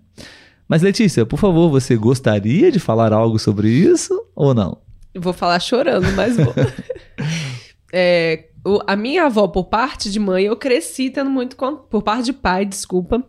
[0.72, 4.78] Mas Letícia, por favor, você gostaria de falar algo sobre isso ou não?
[5.14, 6.54] Vou falar chorando, mas vou.
[7.92, 11.58] é, o, a minha avó, por parte de mãe, eu cresci tendo muito.
[11.58, 13.22] Por parte de pai, desculpa.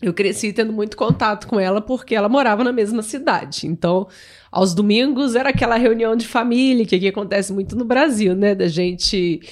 [0.00, 3.66] Eu cresci tendo muito contato com ela porque ela morava na mesma cidade.
[3.66, 4.08] Então,
[4.50, 8.54] aos domingos era aquela reunião de família que, que acontece muito no Brasil, né?
[8.54, 9.42] Da gente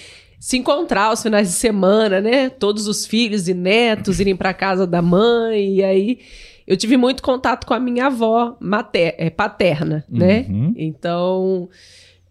[0.41, 2.49] se encontrar aos finais de semana, né?
[2.49, 6.19] Todos os filhos e netos irem para casa da mãe e aí
[6.67, 10.47] eu tive muito contato com a minha avó mater, é, paterna, né?
[10.49, 10.75] Uhum.
[10.77, 11.69] Então,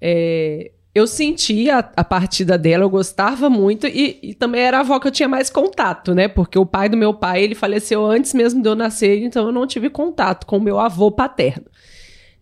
[0.01, 4.79] é, eu sentia a, a, partida dela, eu gostava muito e, e, também era a
[4.79, 6.27] avó que eu tinha mais contato, né?
[6.27, 9.51] Porque o pai do meu pai, ele faleceu antes mesmo de eu nascer, então eu
[9.51, 11.65] não tive contato com o meu avô paterno.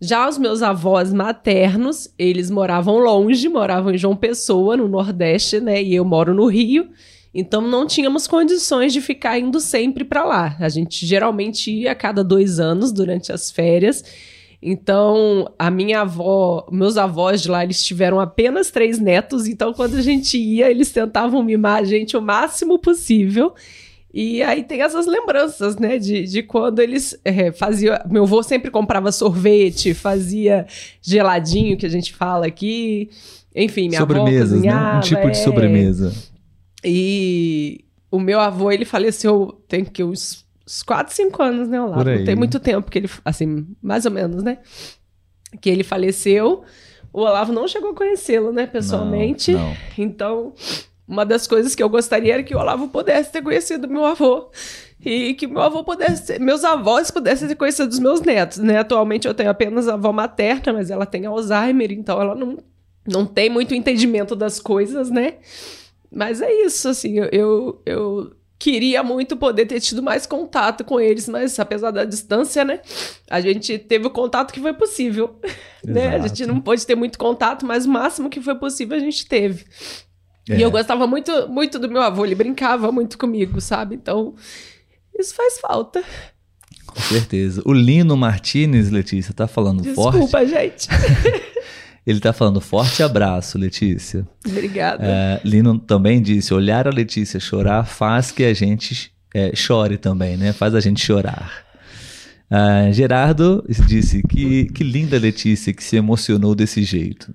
[0.00, 5.82] Já os meus avós maternos, eles moravam longe, moravam em João Pessoa, no Nordeste, né?
[5.82, 6.90] E eu moro no Rio.
[7.34, 10.56] Então não tínhamos condições de ficar indo sempre para lá.
[10.60, 14.04] A gente geralmente ia a cada dois anos durante as férias.
[14.66, 19.46] Então, a minha avó, meus avós de lá, eles tiveram apenas três netos.
[19.46, 23.52] Então, quando a gente ia, eles tentavam mimar a gente o máximo possível.
[24.12, 27.98] E aí tem essas lembranças, né, de, de quando eles é, faziam.
[28.08, 30.66] Meu avô sempre comprava sorvete, fazia
[31.02, 33.10] geladinho, que a gente fala aqui.
[33.54, 34.96] Enfim, minha Sobremesas, avó cozinhava, né?
[34.96, 36.33] Um tipo de é...
[36.84, 42.04] E o meu avô, ele faleceu tem que uns, uns 4, 5 anos, né, Olavo?
[42.04, 44.58] Não tem muito tempo que ele, assim, mais ou menos, né?
[45.60, 46.62] Que ele faleceu.
[47.12, 49.52] O Olavo não chegou a conhecê-lo, né, pessoalmente.
[49.52, 49.76] Não, não.
[49.96, 50.52] Então,
[51.06, 54.50] uma das coisas que eu gostaria era que o Olavo pudesse ter conhecido meu avô.
[55.04, 58.78] E que meu avô pudesse, meus avós pudessem ter conhecido os meus netos, né?
[58.78, 62.58] Atualmente eu tenho apenas a avó materna, mas ela tem Alzheimer, então ela não,
[63.06, 65.34] não tem muito entendimento das coisas, né?
[66.14, 71.00] Mas é isso, assim, eu, eu, eu queria muito poder ter tido mais contato com
[71.00, 72.80] eles, mas apesar da distância, né,
[73.28, 75.38] a gente teve o contato que foi possível,
[75.84, 76.16] né?
[76.16, 79.26] A gente não pôde ter muito contato, mas o máximo que foi possível a gente
[79.26, 79.64] teve.
[80.48, 80.56] É.
[80.56, 83.96] E eu gostava muito, muito do meu avô, ele brincava muito comigo, sabe?
[83.96, 84.34] Então,
[85.18, 86.02] isso faz falta.
[86.86, 87.62] Com certeza.
[87.64, 90.22] O Lino Martinez, Letícia, tá falando Desculpa, forte.
[90.22, 90.88] Desculpa, gente.
[92.06, 94.26] Ele tá falando forte abraço, Letícia.
[94.46, 95.04] Obrigada.
[95.04, 100.36] É, Lino também disse: olhar a Letícia chorar faz que a gente é, chore também,
[100.36, 100.52] né?
[100.52, 101.64] Faz a gente chorar.
[102.50, 107.34] Uh, Gerardo disse que, que linda Letícia que se emocionou desse jeito.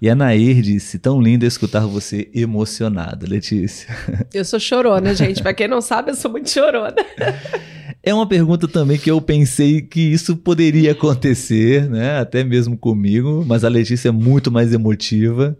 [0.00, 3.88] E a Nair disse: tão lindo escutar você emocionada, Letícia.
[4.34, 5.40] Eu sou chorona, gente.
[5.40, 6.96] Pra quem não sabe, eu sou muito chorona.
[8.02, 12.18] É uma pergunta também que eu pensei que isso poderia acontecer, né?
[12.18, 15.56] Até mesmo comigo, mas a Letícia é muito mais emotiva.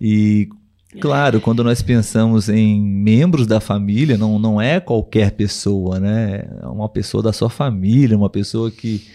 [0.00, 0.48] E,
[1.00, 6.44] claro, quando nós pensamos em membros da família, não, não é qualquer pessoa, né?
[6.60, 9.06] É uma pessoa da sua família, uma pessoa que,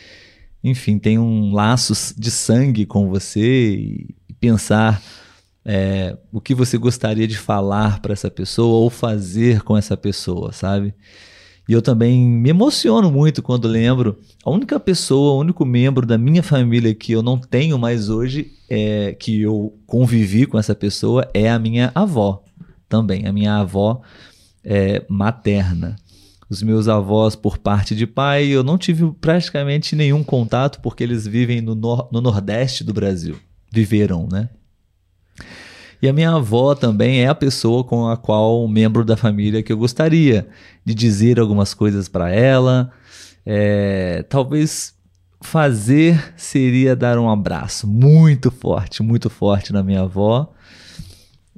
[0.63, 3.75] enfim, tem um laço de sangue com você.
[3.75, 5.01] E, pensar
[5.65, 10.53] é, o que você gostaria de falar para essa pessoa ou fazer com essa pessoa,
[10.53, 10.93] sabe?
[11.67, 14.17] E eu também me emociono muito quando lembro.
[14.43, 18.53] A única pessoa, o único membro da minha família que eu não tenho mais hoje,
[18.69, 22.43] é, que eu convivi com essa pessoa, é a minha avó
[22.87, 23.27] também.
[23.27, 24.01] A minha avó
[24.63, 25.95] é, materna.
[26.49, 31.27] Os meus avós, por parte de pai, eu não tive praticamente nenhum contato porque eles
[31.27, 33.35] vivem no, nor no Nordeste do Brasil
[33.71, 34.49] viveram, né?
[36.01, 39.63] E a minha avó também é a pessoa com a qual um membro da família
[39.63, 40.47] que eu gostaria
[40.85, 42.91] de dizer algumas coisas para ela.
[43.45, 44.93] É, talvez
[45.41, 50.53] fazer seria dar um abraço muito forte, muito forte na minha avó.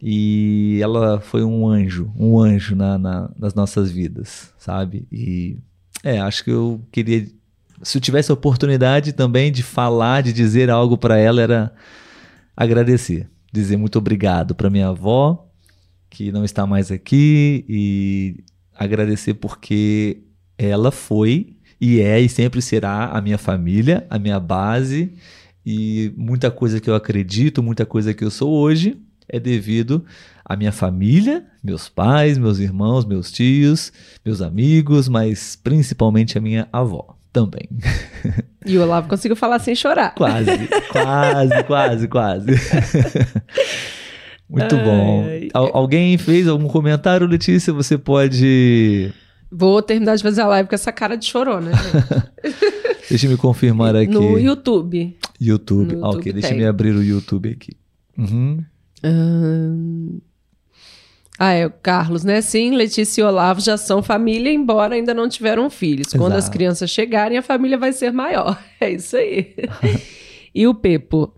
[0.02, 5.06] E ela foi um anjo, um anjo na, na, nas nossas vidas, sabe?
[5.12, 5.58] E
[6.02, 7.28] é, acho que eu queria
[7.82, 11.74] se eu tivesse a oportunidade também de falar, de dizer algo para ela, era
[12.56, 13.30] agradecer.
[13.52, 15.48] Dizer muito obrigado para minha avó,
[16.10, 20.24] que não está mais aqui, e agradecer porque
[20.58, 25.14] ela foi e é e sempre será a minha família, a minha base,
[25.66, 30.04] e muita coisa que eu acredito, muita coisa que eu sou hoje é devido
[30.44, 33.94] à minha família, meus pais, meus irmãos, meus tios,
[34.26, 37.70] meus amigos, mas principalmente a minha avó também.
[38.66, 40.14] E o Olavo conseguiu falar sem chorar.
[40.16, 42.52] Quase, quase, quase, quase.
[44.50, 45.26] Muito ai, bom.
[45.26, 45.50] Ai.
[45.54, 47.72] alguém fez algum comentário, Letícia?
[47.72, 49.14] Você pode.
[49.52, 52.70] Vou terminar de fazer a live com essa cara de chorona, gente.
[53.10, 54.12] Deixa eu me confirmar aqui.
[54.12, 55.18] No YouTube.
[55.40, 55.96] YouTube.
[55.96, 57.76] No ah, ok, deixa eu abrir o YouTube aqui.
[58.16, 58.64] Uhum.
[59.04, 60.20] Hum...
[61.40, 62.42] Ah, é o Carlos, né?
[62.42, 66.08] Sim, Letícia e Olavo já são família, embora ainda não tiveram filhos.
[66.08, 66.18] Exato.
[66.22, 68.62] Quando as crianças chegarem, a família vai ser maior.
[68.82, 69.56] É isso aí.
[70.56, 71.34] e o Pepo.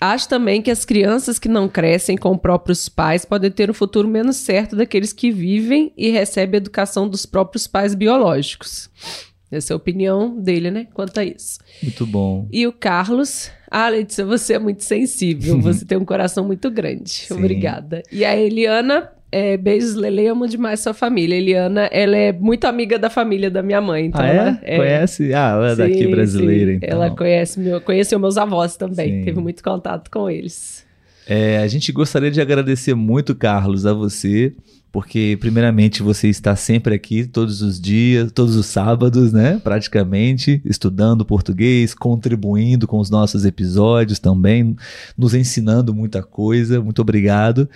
[0.00, 4.08] Acho também que as crianças que não crescem com próprios pais podem ter um futuro
[4.08, 8.90] menos certo daqueles que vivem e recebem a educação dos próprios pais biológicos.
[9.50, 10.86] Essa é a opinião dele, né?
[10.92, 11.58] Quanto a isso.
[11.82, 12.48] Muito bom.
[12.50, 13.50] E o Carlos.
[13.70, 15.60] Ah, Letícia, você é muito sensível.
[15.62, 17.10] você tem um coração muito grande.
[17.10, 17.34] Sim.
[17.34, 18.02] Obrigada.
[18.10, 21.36] E a Eliana é, beijos, Lele, amo demais sua família.
[21.36, 24.06] Eliana, ela é muito amiga da família da minha mãe.
[24.06, 24.74] Então ah, é?
[24.74, 24.76] é?
[24.76, 25.34] Conhece?
[25.34, 26.76] Ah, ela é sim, daqui brasileira, sim.
[26.76, 26.88] então.
[26.90, 29.18] Ela conhece meu, conheceu meus avós também.
[29.18, 29.24] Sim.
[29.24, 30.86] Teve muito contato com eles.
[31.28, 34.54] É, a gente gostaria de agradecer muito, Carlos, a você
[34.96, 41.22] porque primeiramente você está sempre aqui todos os dias, todos os sábados, né, praticamente, estudando
[41.22, 44.74] português, contribuindo com os nossos episódios também,
[45.14, 46.80] nos ensinando muita coisa.
[46.80, 47.68] Muito obrigado.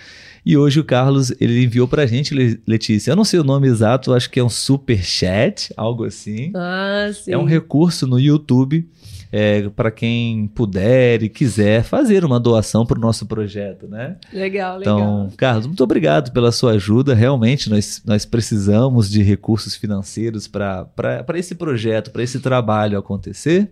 [0.43, 2.33] E hoje o Carlos, ele enviou pra gente,
[2.65, 6.51] Letícia, eu não sei o nome exato, acho que é um super chat, algo assim.
[6.55, 7.33] Ah, sim.
[7.33, 8.89] É um recurso no YouTube
[9.31, 14.17] é, para quem puder e quiser fazer uma doação para o nosso projeto, né?
[14.33, 14.99] Legal, legal.
[14.99, 17.15] Então, Carlos, muito obrigado pela sua ajuda.
[17.15, 20.87] Realmente, nós, nós precisamos de recursos financeiros para
[21.35, 23.71] esse projeto, para esse trabalho acontecer.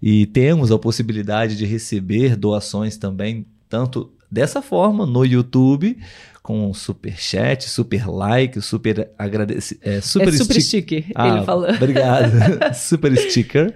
[0.00, 5.98] E temos a possibilidade de receber doações também, tanto dessa forma no YouTube,
[6.42, 9.86] com super chat, super like, super agradecimento.
[9.86, 11.68] É, super, é super sticker, ah, ele falou.
[11.68, 12.32] Obrigado.
[12.74, 13.74] super sticker.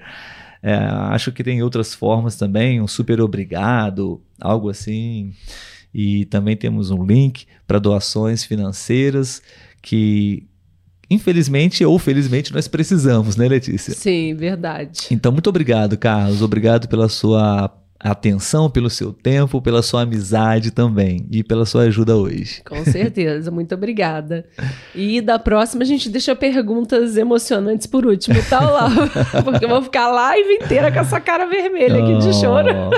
[0.62, 5.32] É, acho que tem outras formas também, um super obrigado, algo assim.
[5.92, 9.42] E também temos um link para doações financeiras
[9.82, 10.46] que
[11.10, 13.92] infelizmente ou felizmente nós precisamos, né, Letícia?
[13.92, 15.08] Sim, verdade.
[15.10, 16.40] Então, muito obrigado, Carlos.
[16.40, 17.68] Obrigado pela sua
[18.03, 22.62] atenção, pelo seu tempo, pela sua amizade também e pela sua ajuda hoje.
[22.64, 24.44] Com certeza, muito obrigada.
[24.94, 28.90] E da próxima a gente deixa perguntas emocionantes por último, tá lá?
[29.44, 32.68] Porque eu vou ficar a live inteira com essa cara vermelha aqui de choro.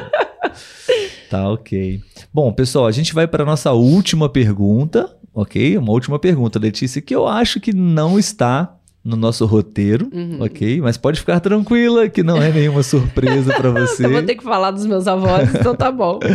[1.30, 2.00] Tá ok.
[2.32, 5.76] Bom, pessoal, a gente vai para nossa última pergunta, ok?
[5.78, 10.38] Uma última pergunta, Letícia, que eu acho que não está no nosso roteiro, Uhum.
[10.40, 10.80] ok?
[10.80, 14.06] Mas pode ficar tranquila que não é nenhuma surpresa para você.
[14.06, 16.18] Eu vou ter que falar dos meus avós, então tá bom.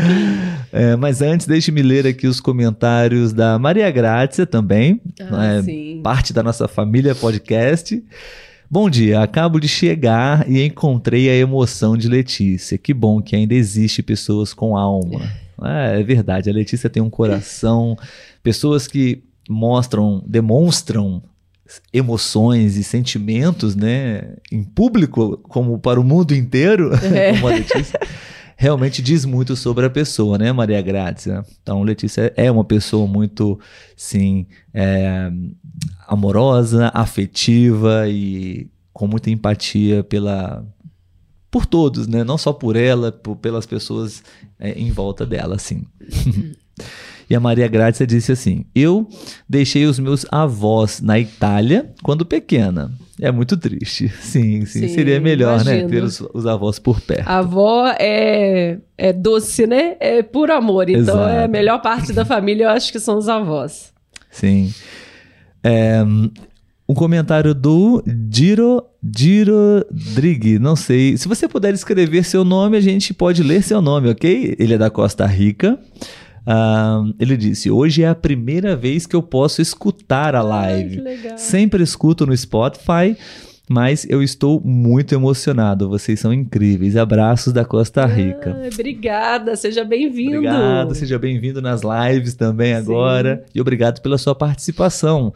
[0.72, 6.00] É, mas antes, deixe-me ler aqui os comentários da Maria Grácia também, Ah, sim.
[6.04, 8.04] parte da nossa família podcast.
[8.70, 12.78] Bom dia, acabo de chegar e encontrei a emoção de Letícia.
[12.78, 15.22] Que bom que ainda existe pessoas com alma.
[15.62, 17.98] É, é verdade, a Letícia tem um coração,
[18.42, 21.22] pessoas que mostram, demonstram
[21.94, 27.34] emoções e sentimentos, né, em público, como para o mundo inteiro, É.
[27.34, 28.00] como a Letícia
[28.58, 31.46] realmente diz muito sobre a pessoa, né, Maria Grácia?
[31.62, 33.60] Então, Letícia é uma pessoa muito,
[33.96, 35.32] sim, é,
[36.08, 40.66] amorosa, afetiva e com muita empatia pela
[41.52, 42.24] por todos, né?
[42.24, 44.22] Não só por ela, por- pelas pessoas
[44.60, 45.84] é, em volta dela, assim.
[47.30, 49.08] e a Maria Grácia disse assim: Eu
[49.48, 52.92] deixei os meus avós na Itália quando pequena.
[53.22, 54.08] É muito triste.
[54.22, 54.88] Sim, sim.
[54.88, 55.80] Sim, Seria melhor, né?
[55.80, 55.90] imagino.
[55.90, 57.28] Ter os, os avós por perto.
[57.28, 59.98] A avó é, é doce, né?
[60.00, 60.90] É por amor.
[60.90, 61.30] Então Exato.
[61.30, 63.94] é a melhor parte da família, eu acho que são os avós.
[64.32, 64.74] Sim.
[65.62, 66.02] É,
[66.88, 71.18] um comentário do Diro, Diro Drig, não sei.
[71.18, 74.56] Se você puder escrever seu nome, a gente pode ler seu nome, ok?
[74.58, 75.78] Ele é da Costa Rica.
[76.52, 80.96] Ah, ele disse: Hoje é a primeira vez que eu posso escutar a Ai, que
[80.98, 81.02] live.
[81.02, 81.38] legal.
[81.38, 83.16] Sempre escuto no Spotify,
[83.70, 85.88] mas eu estou muito emocionado.
[85.88, 86.98] Vocês são incríveis.
[86.98, 88.58] Abraços da Costa Rica.
[88.60, 90.38] Ai, obrigada, seja bem-vindo.
[90.38, 92.80] Obrigado, seja bem-vindo nas lives também Sim.
[92.80, 93.46] agora.
[93.54, 95.32] E obrigado pela sua participação.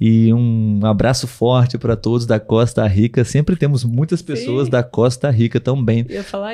[0.00, 3.24] E um abraço forte para todos da Costa Rica.
[3.24, 4.70] Sempre temos muitas pessoas Sim.
[4.72, 6.04] da Costa Rica também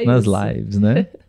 [0.05, 0.45] nas isso.
[0.47, 1.07] lives, né?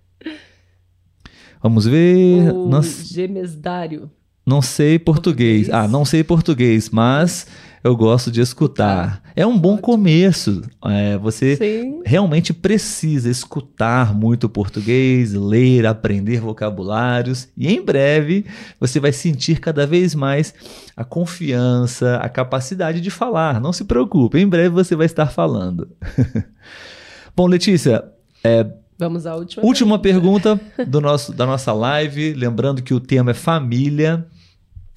[1.66, 2.51] Vamos ver.
[2.53, 4.11] O Não, gemesdário.
[4.45, 5.63] não sei português.
[5.66, 5.70] Português.
[5.72, 7.47] Ah, não sei português, mas
[7.84, 9.20] eu gosto de escutar.
[9.36, 9.82] É um bom Ótimo.
[9.82, 10.61] começo.
[10.86, 12.03] É, você Sim.
[12.05, 18.45] realmente precisa escutar muito português, ler, aprender vocabulários e em breve
[18.80, 20.53] você vai sentir cada vez mais
[20.95, 23.59] a confiança, a capacidade de falar.
[23.59, 25.89] Não se preocupe, em breve você vai estar falando.
[27.36, 28.03] Bom, Letícia,
[28.98, 29.66] Vamos à última.
[29.66, 32.34] última pergunta do nosso, da nossa live.
[32.34, 34.26] Lembrando que o tema é família,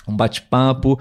[0.07, 0.99] um bate-papo.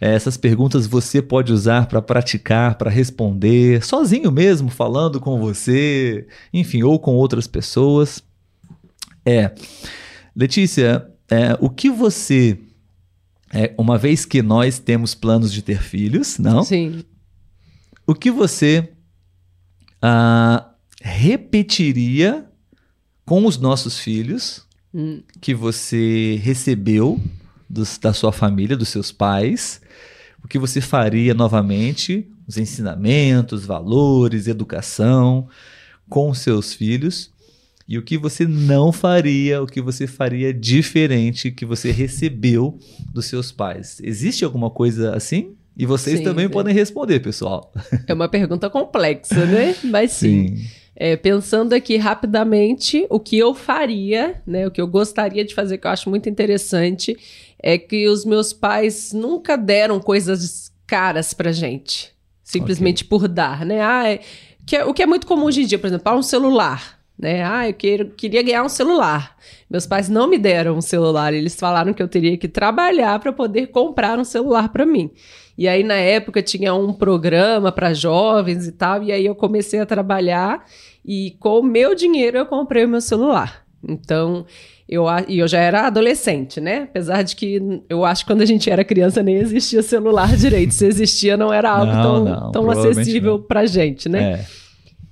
[0.00, 6.82] Essas perguntas você pode usar para praticar, para responder, sozinho mesmo, falando com você, enfim,
[6.82, 8.22] ou com outras pessoas.
[9.24, 9.52] É,
[10.34, 12.58] Letícia, é, o que você,
[13.52, 16.64] é, uma vez que nós temos planos de ter filhos, não?
[16.64, 17.04] Sim.
[18.06, 18.88] O que você
[20.00, 20.69] ah,
[21.00, 22.44] repetiria
[23.24, 25.22] com os nossos filhos Hum.
[25.40, 27.20] que você recebeu
[27.68, 29.80] dos- da sua família, dos seus pais?
[30.44, 32.26] O que você faria novamente?
[32.46, 35.48] Os ensinamentos, valores, educação
[36.08, 37.30] com os seus filhos?
[37.86, 42.78] E o que você não faria, o que você faria diferente que você recebeu
[43.12, 44.00] dos seus pais?
[44.02, 45.54] Existe alguma coisa assim?
[45.76, 46.48] E vocês Sim, também é.
[46.48, 47.72] podem responder, pessoal.
[48.06, 49.74] É uma pergunta complexa, né?
[49.84, 50.64] Mas sim.
[51.02, 54.66] É, pensando aqui rapidamente, o que eu faria, né?
[54.66, 57.16] O que eu gostaria de fazer, que eu acho muito interessante,
[57.58, 62.12] é que os meus pais nunca deram coisas caras pra gente.
[62.44, 63.80] Simplesmente por dar, né?
[63.80, 64.20] Ah, é-
[64.66, 67.00] que é- o que é muito comum hoje em dia, por exemplo, ah, um celular.
[67.18, 67.42] Né?
[67.44, 69.36] Ah, eu quero- queria ganhar um celular.
[69.70, 73.32] Meus pais não me deram um celular, eles falaram que eu teria que trabalhar para
[73.32, 75.10] poder comprar um celular para mim.
[75.56, 79.80] E aí, na época, tinha um programa para jovens e tal, e aí eu comecei
[79.80, 80.64] a trabalhar
[81.04, 83.64] e com o meu dinheiro eu comprei o meu celular.
[83.86, 84.44] Então,
[84.88, 86.82] eu, e eu já era adolescente, né?
[86.82, 90.74] Apesar de que eu acho que quando a gente era criança nem existia celular direito.
[90.74, 93.42] Se existia, não era algo Não, tão, não, tão acessível não.
[93.42, 94.32] pra gente, né?
[94.32, 94.46] É.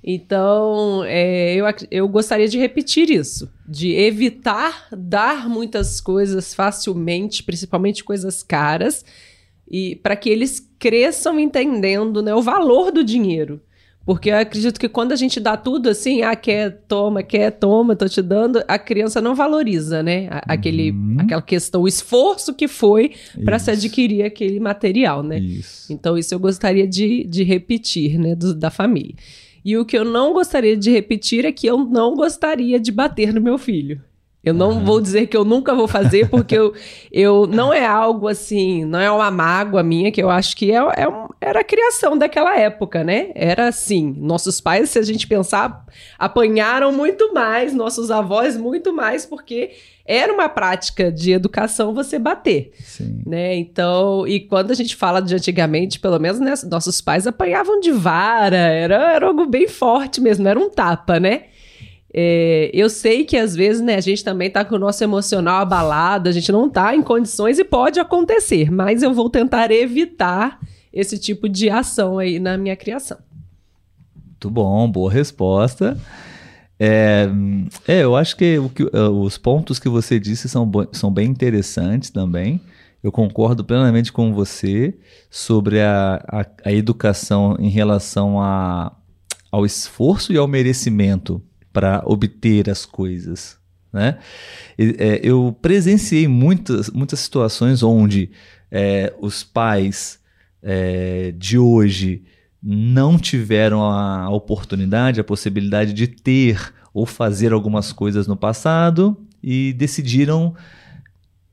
[0.03, 8.03] Então, é, eu, eu gostaria de repetir isso, de evitar dar muitas coisas facilmente, principalmente
[8.03, 9.03] coisas caras,
[9.69, 13.61] e para que eles cresçam entendendo né, o valor do dinheiro.
[14.09, 17.95] Porque eu acredito que quando a gente dá tudo assim, ah, quer, toma, quer, toma,
[17.95, 20.27] tô te dando, a criança não valoriza, né?
[20.31, 21.17] A- Aquele, Uhum.
[21.19, 23.11] Aquela questão, o esforço que foi
[23.45, 25.37] para se adquirir aquele material, né?
[25.37, 25.93] Isso.
[25.93, 29.13] Então, isso eu gostaria de, de repetir, né, do- da família.
[29.63, 33.31] E o que eu não gostaria de repetir é que eu não gostaria de bater
[33.31, 34.01] no meu filho.
[34.43, 34.85] Eu não uhum.
[34.85, 36.73] vou dizer que eu nunca vou fazer, porque eu,
[37.11, 40.75] eu não é algo assim, não é uma mágoa minha, que eu acho que é,
[40.75, 43.31] é um, era a criação daquela época, né?
[43.35, 44.15] Era assim.
[44.17, 45.85] Nossos pais, se a gente pensar,
[46.17, 49.71] apanharam muito mais, nossos avós muito mais, porque
[50.05, 52.71] era uma prática de educação você bater.
[52.79, 53.21] Sim.
[53.27, 53.57] Né?
[53.57, 57.91] Então, e quando a gente fala de antigamente, pelo menos né, nossos pais apanhavam de
[57.91, 61.43] vara, era, era algo bem forte mesmo, era um tapa, né?
[62.13, 65.61] É, eu sei que às vezes né, a gente também tá com o nosso emocional
[65.61, 70.59] abalado, a gente não tá em condições e pode acontecer, mas eu vou tentar evitar
[70.91, 73.17] esse tipo de ação aí na minha criação.
[74.25, 75.97] Muito bom, boa resposta.
[76.79, 77.27] É,
[77.87, 82.09] é eu acho que, o que os pontos que você disse são, são bem interessantes
[82.09, 82.59] também.
[83.03, 84.97] Eu concordo plenamente com você
[85.29, 88.93] sobre a, a, a educação em relação a,
[89.51, 91.41] ao esforço e ao merecimento
[91.79, 93.57] para obter as coisas.
[93.93, 94.17] Né?
[94.77, 98.31] É, eu presenciei muitas, muitas situações onde
[98.69, 100.19] é, os pais
[100.61, 102.23] é, de hoje
[102.61, 109.71] não tiveram a oportunidade, a possibilidade de ter ou fazer algumas coisas no passado e
[109.71, 110.53] decidiram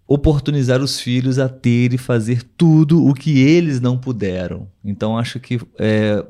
[0.08, 4.66] oportunizar os filhos a ter e fazer tudo o que eles não puderam.
[4.84, 6.24] Então acho que é,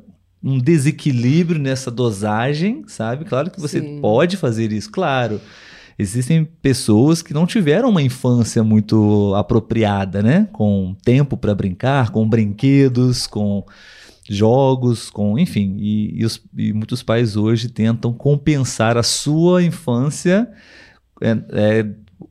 [0.47, 3.25] um desequilíbrio nessa dosagem, sabe?
[3.25, 4.01] Claro que você Sim.
[4.01, 5.41] pode fazer isso, claro.
[5.99, 10.49] Existem pessoas que não tiveram uma infância muito apropriada, né?
[10.53, 13.65] Com tempo para brincar, com brinquedos, com
[14.29, 15.79] jogos, com enfim.
[15.81, 20.49] E, e, os, e, muitos pais hoje tentam compensar a sua infância
[21.21, 21.87] é, é,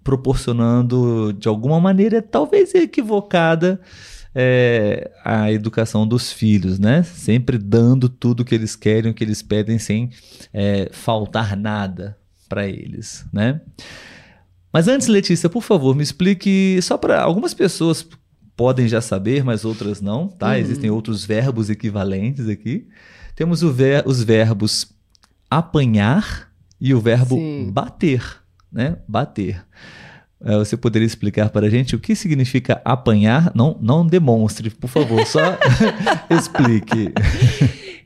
[0.05, 3.81] proporcionando de alguma maneira, talvez equivocada,
[4.35, 7.01] é, a educação dos filhos, né?
[7.03, 10.09] Sempre dando tudo o que eles querem, o que eles pedem, sem
[10.53, 12.17] é, faltar nada
[12.49, 13.61] para eles, né?
[14.73, 18.05] Mas antes, Letícia, por favor, me explique só para algumas pessoas
[18.57, 20.49] podem já saber, mas outras não, tá?
[20.49, 20.55] Uhum.
[20.55, 22.87] Existem outros verbos equivalentes aqui.
[23.35, 24.93] Temos ver, os verbos
[25.49, 27.69] apanhar e o verbo Sim.
[27.71, 28.23] bater,
[28.71, 28.97] né?
[29.07, 29.65] Bater.
[30.43, 33.51] É, você poderia explicar para a gente o que significa apanhar?
[33.55, 35.39] Não, não demonstre, por favor, só
[36.29, 37.13] explique.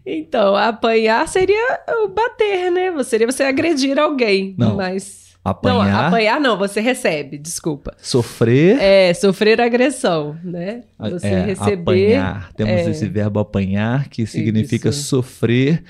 [0.06, 1.80] Então, apanhar seria
[2.14, 3.04] bater, né?
[3.04, 4.76] Seria você agredir alguém, não.
[4.76, 6.02] mas apanhar.
[6.02, 7.96] Não, apanhar não, você recebe, desculpa.
[8.02, 8.80] Sofrer.
[8.80, 10.84] É, sofrer agressão, né?
[11.00, 12.16] Você é, receber.
[12.16, 12.52] Apanhar.
[12.54, 15.04] Temos é, esse verbo apanhar que significa isso.
[15.04, 15.84] sofrer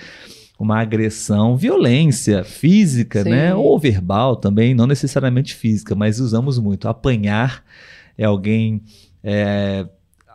[0.59, 3.23] uma agressão, violência física, né?
[3.23, 3.29] Sim.
[3.29, 3.55] né?
[3.55, 6.89] Ou verbal também, não necessariamente física, mas usamos muito.
[6.89, 7.63] Apanhar
[8.17, 8.83] é alguém
[9.23, 9.87] é,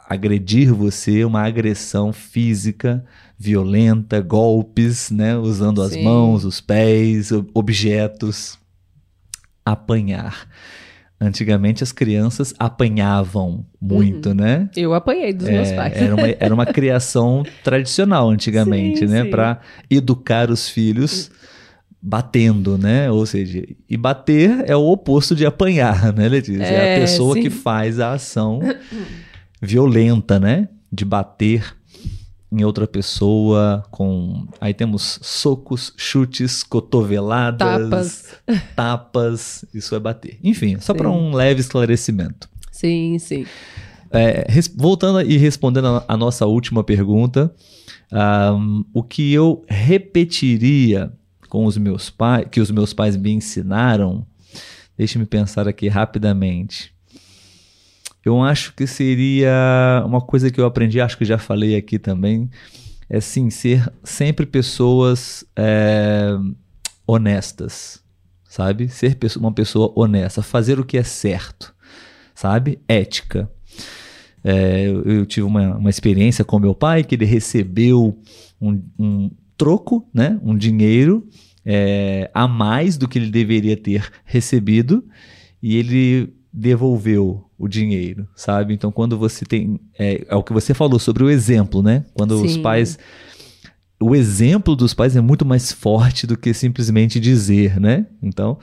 [0.09, 3.05] agredir você, uma agressão física,
[3.39, 5.37] violenta, golpes, né?
[5.37, 8.59] Usando as mãos, os pés, objetos.
[9.63, 10.49] Apanhar.
[11.25, 14.35] Antigamente as crianças apanhavam muito, uhum.
[14.35, 14.69] né?
[14.77, 15.97] Eu apanhei dos é, meus pais.
[15.97, 19.25] Era uma, era uma criação tradicional antigamente, sim, né?
[19.25, 19.61] Para
[19.91, 21.31] educar os filhos
[22.01, 23.11] batendo, né?
[23.11, 26.63] Ou seja, e bater é o oposto de apanhar, né, Letícia?
[26.63, 27.43] É, é a pessoa sim.
[27.43, 28.61] que faz a ação
[29.61, 30.69] violenta, né?
[30.93, 31.75] De bater
[32.55, 34.47] em outra pessoa, com.
[34.61, 37.59] Aí temos socos, chutes, cotoveladas,
[38.47, 38.63] tapas.
[38.77, 40.39] tapas isso é bater.
[40.43, 42.49] Enfim, só para um leve esclarecimento.
[42.71, 43.45] Sim, sim.
[44.11, 44.47] É,
[44.77, 47.53] voltando e respondendo a, a nossa última pergunta,
[48.13, 51.13] um, o que eu repetiria
[51.49, 54.25] com os meus pais, que os meus pais me ensinaram,
[54.97, 56.95] deixe-me pensar aqui rapidamente
[58.25, 62.51] eu acho que seria uma coisa que eu aprendi, acho que já falei aqui também,
[63.09, 66.31] é sim, ser sempre pessoas é,
[67.07, 68.03] honestas,
[68.49, 68.89] sabe?
[68.89, 71.75] Ser uma pessoa honesta, fazer o que é certo,
[72.35, 72.79] sabe?
[72.89, 73.51] Ética.
[74.43, 78.19] É, eu, eu, tive uma, uma experiência com meu pai que ele recebeu
[78.61, 80.39] um, um troco, né?
[80.43, 81.27] um dinheiro
[81.65, 85.03] é, a mais do que ele deveria ter recebido
[85.63, 88.73] e ele devolveu o dinheiro, sabe?
[88.73, 89.81] Então, quando você tem.
[89.99, 92.05] É, é o que você falou sobre o exemplo, né?
[92.15, 92.47] Quando Sim.
[92.47, 92.97] os pais.
[94.01, 98.07] O exemplo dos pais é muito mais forte do que simplesmente dizer, né?
[98.23, 98.59] Então,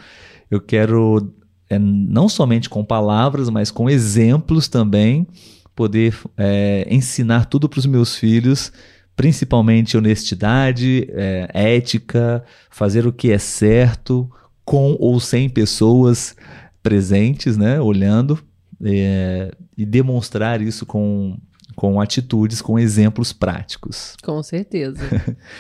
[0.50, 1.34] eu quero,
[1.70, 5.28] é, não somente com palavras, mas com exemplos também,
[5.76, 8.72] poder é, ensinar tudo para os meus filhos
[9.14, 14.28] principalmente honestidade, é, ética, fazer o que é certo,
[14.66, 16.36] com ou sem pessoas
[16.82, 18.40] presentes, né, olhando,
[18.84, 21.38] é, e demonstrar isso com,
[21.76, 24.16] com atitudes, com exemplos práticos.
[24.24, 25.00] Com certeza.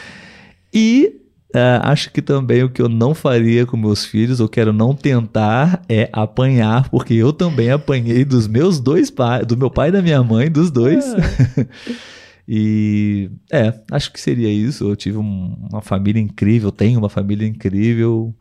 [0.74, 1.22] e
[1.54, 4.96] Uh, acho que também o que eu não faria com meus filhos, ou quero não
[4.96, 9.92] tentar, é apanhar, porque eu também apanhei dos meus dois pais, do meu pai e
[9.92, 11.04] da minha mãe, dos dois.
[11.14, 11.66] Ah.
[12.48, 14.90] e é, acho que seria isso.
[14.90, 18.34] Eu tive um, uma família incrível, tenho uma família incrível.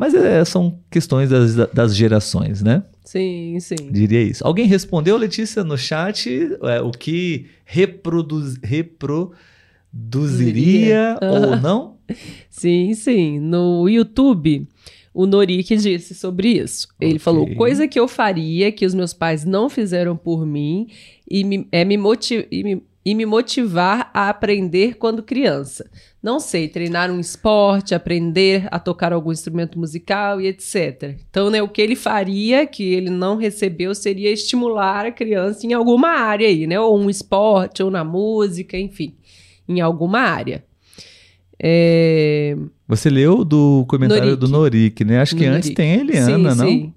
[0.00, 2.82] Mas é, são questões das, das gerações, né?
[3.04, 3.76] Sim, sim.
[3.90, 4.42] Diria isso.
[4.46, 6.26] Alguém respondeu, Letícia, no chat
[6.62, 11.98] é, o que reproduz, reproduziria ou não?
[12.48, 13.38] Sim, sim.
[13.38, 14.66] No YouTube,
[15.12, 16.88] o Norik disse sobre isso.
[16.98, 17.18] Ele okay.
[17.18, 20.88] falou: coisa que eu faria, que os meus pais não fizeram por mim,
[21.30, 25.90] e me, é me, motiv e me, e me motivar a aprender quando criança.
[26.22, 31.16] Não sei, treinar um esporte, aprender a tocar algum instrumento musical e etc.
[31.30, 35.72] Então, né, o que ele faria, que ele não recebeu, seria estimular a criança em
[35.72, 36.78] alguma área aí, né?
[36.78, 39.14] Ou um esporte, ou na música, enfim,
[39.66, 40.62] em alguma área.
[41.62, 42.56] É...
[42.86, 44.40] Você leu do comentário Norik.
[44.40, 45.20] do Norik, né?
[45.20, 46.66] Acho que antes tem a Eliana, sim, não?
[46.66, 46.94] Sim.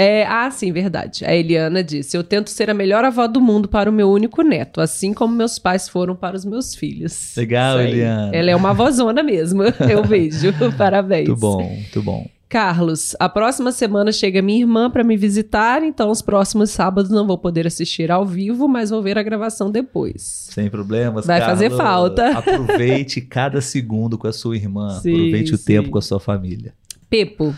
[0.00, 1.24] É, ah, sim, verdade.
[1.24, 4.42] A Eliana disse: Eu tento ser a melhor avó do mundo para o meu único
[4.42, 7.34] neto, assim como meus pais foram para os meus filhos.
[7.36, 8.30] Legal, Eliana.
[8.32, 10.54] Ela é uma avózona mesmo, eu vejo.
[10.78, 11.26] Parabéns.
[11.26, 12.30] Muito bom, muito bom.
[12.48, 17.26] Carlos, a próxima semana chega minha irmã para me visitar, então os próximos sábados não
[17.26, 20.48] vou poder assistir ao vivo, mas vou ver a gravação depois.
[20.52, 22.30] Sem problemas, Vai Carlos, fazer falta.
[22.38, 26.72] Aproveite cada segundo com a sua irmã, sim, aproveite o tempo com a sua família.
[27.10, 27.52] Pepo,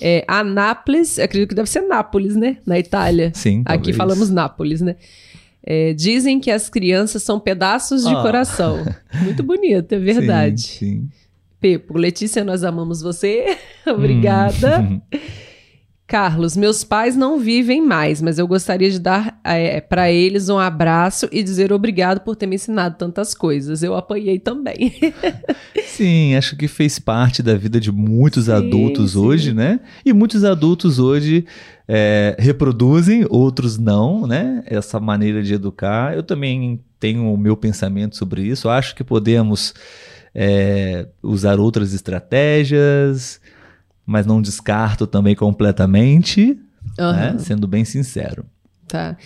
[0.00, 2.58] é, Anápolis, acredito que deve ser Nápoles, né?
[2.66, 3.32] Na Itália.
[3.34, 3.62] Sim.
[3.64, 3.96] Aqui talvez.
[3.96, 4.96] falamos Nápoles, né?
[5.62, 8.22] É, dizem que as crianças são pedaços de ah.
[8.22, 8.84] coração.
[9.22, 10.60] Muito bonito, é verdade.
[10.60, 11.08] Sim, sim.
[11.60, 13.56] Pepo, Letícia, nós amamos você.
[13.86, 14.80] Obrigada.
[14.80, 15.00] Hum.
[16.06, 20.58] Carlos, meus pais não vivem mais, mas eu gostaria de dar é, para eles um
[20.58, 23.82] abraço e dizer obrigado por ter me ensinado tantas coisas.
[23.82, 24.92] Eu apanhei também.
[25.86, 29.18] sim, acho que fez parte da vida de muitos sim, adultos sim.
[29.18, 29.80] hoje, né?
[30.04, 31.46] E muitos adultos hoje
[31.88, 34.62] é, reproduzem, outros não, né?
[34.66, 36.14] Essa maneira de educar.
[36.14, 38.68] Eu também tenho o meu pensamento sobre isso.
[38.68, 39.72] Acho que podemos
[40.34, 43.40] é, usar outras estratégias
[44.06, 46.58] mas não descarto também completamente,
[46.98, 47.12] uhum.
[47.12, 47.36] né?
[47.38, 48.44] sendo bem sincero.
[48.86, 49.16] Tá.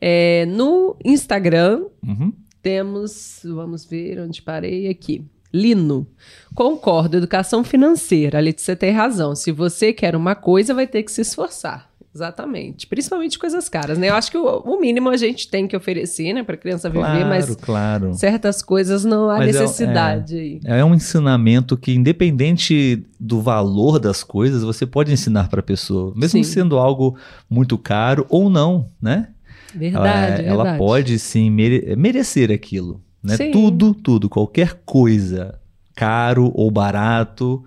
[0.00, 2.32] É, no Instagram, uhum.
[2.62, 5.24] temos, vamos ver onde parei aqui.
[5.52, 6.06] Lino.
[6.54, 8.38] Concordo, educação financeira.
[8.38, 9.34] A Letícia tem razão.
[9.34, 11.91] Se você quer uma coisa, vai ter que se esforçar.
[12.14, 12.86] Exatamente.
[12.86, 14.10] Principalmente coisas caras, né?
[14.10, 17.04] Eu acho que o, o mínimo a gente tem que oferecer, né, para criança viver,
[17.04, 18.14] claro, mas claro.
[18.14, 20.60] certas coisas não há mas é necessidade.
[20.64, 25.60] É, é, é, um ensinamento que, independente do valor das coisas, você pode ensinar para
[25.60, 26.44] a pessoa, mesmo sim.
[26.44, 27.16] sendo algo
[27.48, 29.28] muito caro ou não, né?
[29.74, 33.38] Verdade, ela, ela pode sim mere merecer aquilo, né?
[33.38, 33.50] Sim.
[33.52, 35.58] Tudo, tudo, qualquer coisa,
[35.94, 37.64] caro ou barato,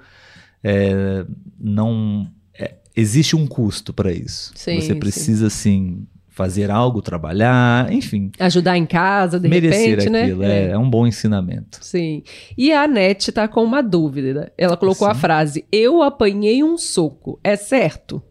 [0.63, 1.25] é,
[1.59, 2.27] não
[2.95, 4.51] existe um custo para isso.
[4.55, 5.97] Sim, Você precisa, sim.
[5.99, 8.31] assim, fazer algo, trabalhar, enfim.
[8.39, 10.23] Ajudar em casa, de merecer repente, né?
[10.23, 10.63] aquilo, né?
[10.65, 11.79] É, é, um bom ensinamento.
[11.81, 12.23] Sim.
[12.57, 14.51] E a Nete tá com uma dúvida.
[14.57, 15.11] Ela colocou Sim.
[15.11, 17.39] a frase: Eu apanhei um soco.
[17.43, 18.21] É certo?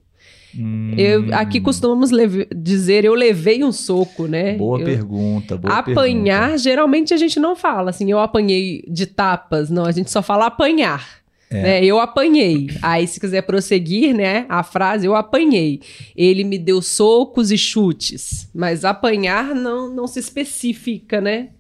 [0.56, 0.94] Hum...
[0.96, 2.10] Eu, aqui costumamos
[2.54, 4.54] dizer eu levei um soco, né?
[4.54, 4.84] Boa eu...
[4.84, 6.58] pergunta, boa Apanhar, pergunta.
[6.58, 10.46] geralmente a gente não fala assim, eu apanhei de tapas, não, a gente só fala
[10.46, 11.23] apanhar.
[11.50, 11.62] É.
[11.62, 11.84] Né?
[11.84, 12.68] Eu apanhei.
[12.82, 14.46] Aí, se quiser prosseguir, né?
[14.48, 15.80] A frase, eu apanhei.
[16.16, 18.48] Ele me deu socos e chutes.
[18.54, 21.50] Mas apanhar não, não se especifica, né?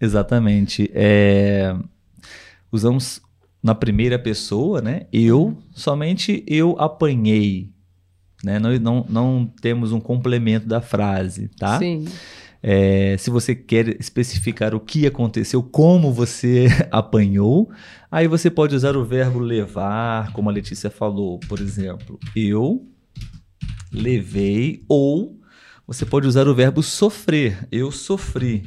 [0.00, 0.90] Exatamente.
[0.94, 1.74] É...
[2.70, 3.20] Usamos
[3.62, 5.06] na primeira pessoa, né?
[5.12, 7.70] Eu, somente eu apanhei.
[8.42, 8.58] Né?
[8.58, 11.78] Não, não, não temos um complemento da frase, tá?
[11.78, 12.04] Sim.
[12.66, 17.70] É, se você quer especificar o que aconteceu, como você apanhou,
[18.10, 22.88] aí você pode usar o verbo levar, como a Letícia falou, por exemplo, eu
[23.92, 25.38] levei, ou
[25.86, 28.62] você pode usar o verbo sofrer, eu sofri.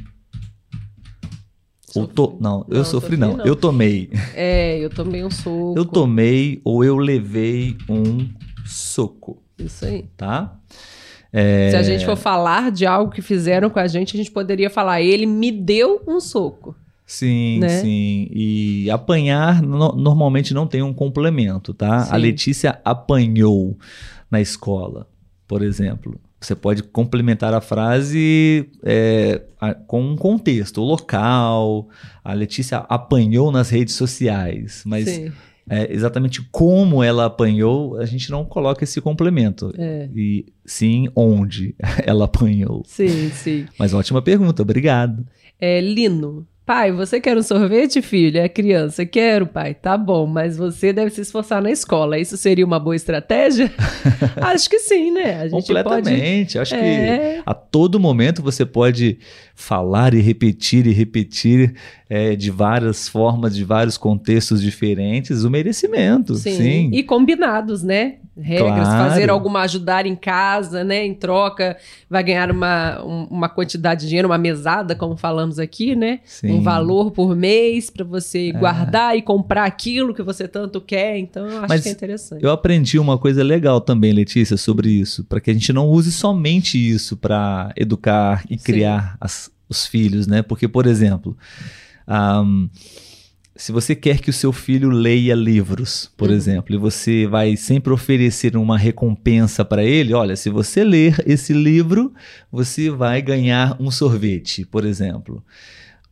[1.95, 2.37] Ou to...
[2.39, 3.37] Não, eu sofri, sofri não.
[3.37, 4.11] não, eu tomei.
[4.35, 5.73] É, eu tomei um soco.
[5.75, 8.29] Eu tomei ou eu levei um
[8.63, 9.41] soco.
[9.57, 10.05] Isso aí.
[10.15, 10.55] Tá?
[11.31, 11.71] É...
[11.71, 14.69] Se a gente for falar de algo que fizeram com a gente, a gente poderia
[14.69, 16.75] falar: ele me deu um soco.
[17.05, 17.81] Sim, né?
[17.81, 18.27] sim.
[18.31, 22.01] E apanhar no, normalmente não tem um complemento, tá?
[22.01, 22.13] Sim.
[22.13, 23.77] A Letícia apanhou
[24.29, 25.07] na escola,
[25.47, 26.19] por exemplo.
[26.39, 31.87] Você pode complementar a frase é, a, com um contexto, o local.
[32.23, 35.31] A Letícia apanhou nas redes sociais, mas sim
[35.69, 39.73] é, exatamente como ela apanhou, a gente não coloca esse complemento.
[39.77, 40.09] É.
[40.15, 42.83] E sim, onde ela apanhou.
[42.85, 43.65] Sim, sim.
[43.77, 45.25] Mas ótima pergunta, obrigado.
[45.59, 46.47] É, Lino.
[46.67, 48.41] Pai, você quer um sorvete, filho?
[48.41, 49.05] É criança.
[49.05, 49.73] Quero, pai.
[49.73, 52.19] Tá bom, mas você deve se esforçar na escola.
[52.19, 53.71] Isso seria uma boa estratégia?
[54.35, 55.47] Acho que sim, né?
[55.47, 56.57] Completamente.
[56.57, 56.59] Pode...
[56.59, 57.35] Acho é...
[57.35, 59.17] que a todo momento você pode
[59.55, 61.73] falar e repetir e repetir
[62.09, 66.35] é, de várias formas, de vários contextos diferentes, o merecimento.
[66.35, 66.57] Sim.
[66.57, 66.89] sim.
[66.91, 68.15] E combinados, né?
[68.39, 69.09] Regras, claro.
[69.09, 71.05] fazer alguma ajudar em casa, né?
[71.05, 71.77] Em troca,
[72.09, 76.19] vai ganhar uma, uma quantidade de dinheiro, uma mesada, como falamos aqui, né?
[76.25, 76.51] Sim.
[76.51, 78.51] Um valor por mês para você é.
[78.51, 81.17] guardar e comprar aquilo que você tanto quer.
[81.17, 82.43] Então, eu acho Mas que é interessante.
[82.43, 86.11] Eu aprendi uma coisa legal também, Letícia, sobre isso, para que a gente não use
[86.11, 90.41] somente isso para educar e criar as, os filhos, né?
[90.41, 91.37] Porque, por exemplo,
[92.07, 92.69] um,
[93.57, 96.35] se você quer que o seu filho leia livros, por uhum.
[96.35, 101.53] exemplo, e você vai sempre oferecer uma recompensa para ele, olha, se você ler esse
[101.53, 102.13] livro,
[102.51, 105.43] você vai ganhar um sorvete, por exemplo.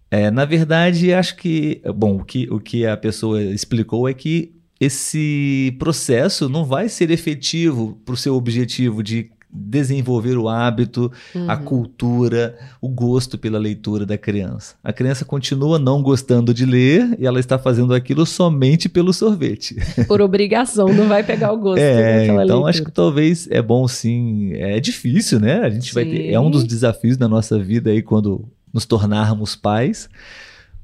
[0.09, 4.53] É, na verdade, acho que, bom, o que, o que a pessoa explicou é que
[4.79, 11.49] esse processo não vai ser efetivo para o seu objetivo de desenvolver o hábito, uhum.
[11.49, 14.75] a cultura, o gosto pela leitura da criança.
[14.83, 19.75] A criança continua não gostando de ler e ela está fazendo aquilo somente pelo sorvete.
[20.07, 21.79] Por obrigação, não vai pegar o gosto.
[21.81, 22.69] É, então leitura.
[22.69, 24.53] acho que talvez é bom sim.
[24.53, 25.59] É difícil, né?
[25.59, 25.93] A gente sim.
[25.93, 26.31] vai ter.
[26.31, 30.09] É um dos desafios da nossa vida aí quando nos tornarmos pais,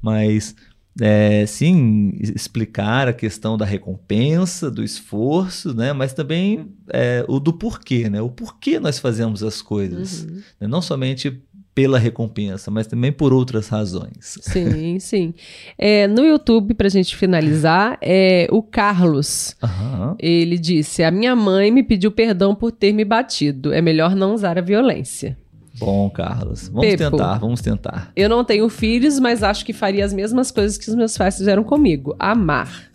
[0.00, 0.56] mas
[1.00, 5.92] é, sim, explicar a questão da recompensa, do esforço, né?
[5.92, 8.20] mas também é, o do porquê, né?
[8.20, 10.24] o porquê nós fazemos as coisas.
[10.24, 10.42] Uhum.
[10.60, 10.68] Né?
[10.68, 11.42] Não somente
[11.74, 14.38] pela recompensa, mas também por outras razões.
[14.42, 15.32] Sim, sim.
[15.78, 19.56] É, no YouTube, para a gente finalizar, é o Carlos.
[19.62, 20.14] Uhum.
[20.18, 23.72] Ele disse: A minha mãe me pediu perdão por ter me batido.
[23.72, 25.38] É melhor não usar a violência.
[25.84, 26.68] Bom, Carlos.
[26.68, 28.12] Vamos Pepo, tentar, vamos tentar.
[28.14, 31.36] Eu não tenho filhos, mas acho que faria as mesmas coisas que os meus pais
[31.36, 32.91] fizeram comigo: amar.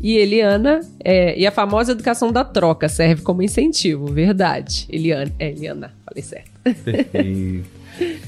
[0.00, 4.86] E Eliana, é, e a famosa educação da troca serve como incentivo, verdade.
[4.88, 6.50] Eliana, é, Eliana, falei certo.
[6.62, 7.80] Perfeito.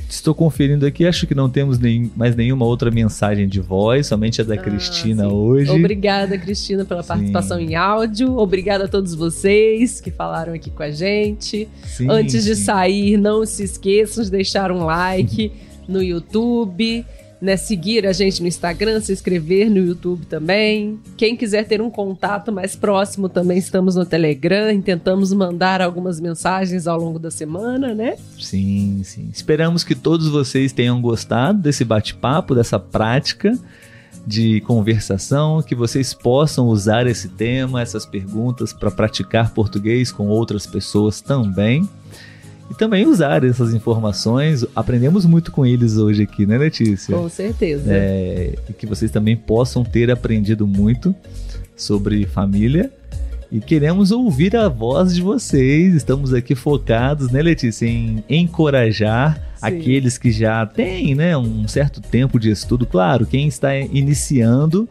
[0.08, 4.40] Estou conferindo aqui, acho que não temos nem, mais nenhuma outra mensagem de voz, somente
[4.40, 5.34] a da ah, Cristina sim.
[5.34, 5.70] hoje.
[5.70, 7.08] Obrigada, Cristina, pela sim.
[7.08, 8.36] participação em áudio.
[8.36, 11.66] Obrigada a todos vocês que falaram aqui com a gente.
[11.84, 15.50] Sim, Antes de sair, não se esqueçam de deixar um like
[15.88, 17.04] no YouTube
[17.43, 21.01] né, seguir a gente no Instagram, se inscrever no YouTube também.
[21.16, 26.86] Quem quiser ter um contato mais próximo, também estamos no Telegram tentamos mandar algumas mensagens
[26.86, 28.16] ao longo da semana, né?
[28.38, 29.28] Sim, sim.
[29.32, 33.59] Esperamos que todos vocês tenham gostado desse bate-papo, dessa prática
[34.24, 40.64] de conversação, que vocês possam usar esse tema, essas perguntas para praticar português com outras
[40.64, 41.88] pessoas também
[42.72, 44.64] e também usar essas informações.
[44.74, 47.14] Aprendemos muito com eles hoje aqui, né, Letícia?
[47.14, 47.84] Com certeza.
[47.86, 51.14] É, e que vocês também possam ter aprendido muito
[51.76, 52.90] sobre família.
[53.50, 55.94] E queremos ouvir a voz de vocês.
[55.94, 59.66] Estamos aqui focados, né, Letícia, em encorajar Sim.
[59.66, 62.86] aqueles que já têm né, um certo tempo de estudo.
[62.86, 64.88] Claro, quem está iniciando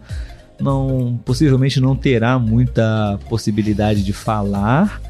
[0.60, 5.02] não possivelmente não terá muita possibilidade de falar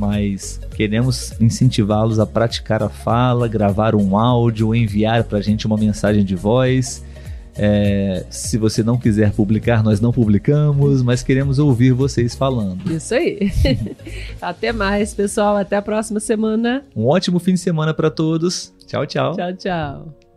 [0.00, 5.76] mas queremos incentivá-los a praticar a fala, gravar um áudio, enviar para a gente uma
[5.76, 7.04] mensagem de voz.
[7.54, 12.90] É, se você não quiser publicar, nós não publicamos, mas queremos ouvir vocês falando.
[12.90, 13.52] Isso aí.
[14.40, 15.58] Até mais, pessoal.
[15.58, 16.82] Até a próxima semana.
[16.96, 18.72] Um ótimo fim de semana para todos.
[18.86, 19.36] Tchau, tchau.
[19.36, 20.29] Tchau, tchau.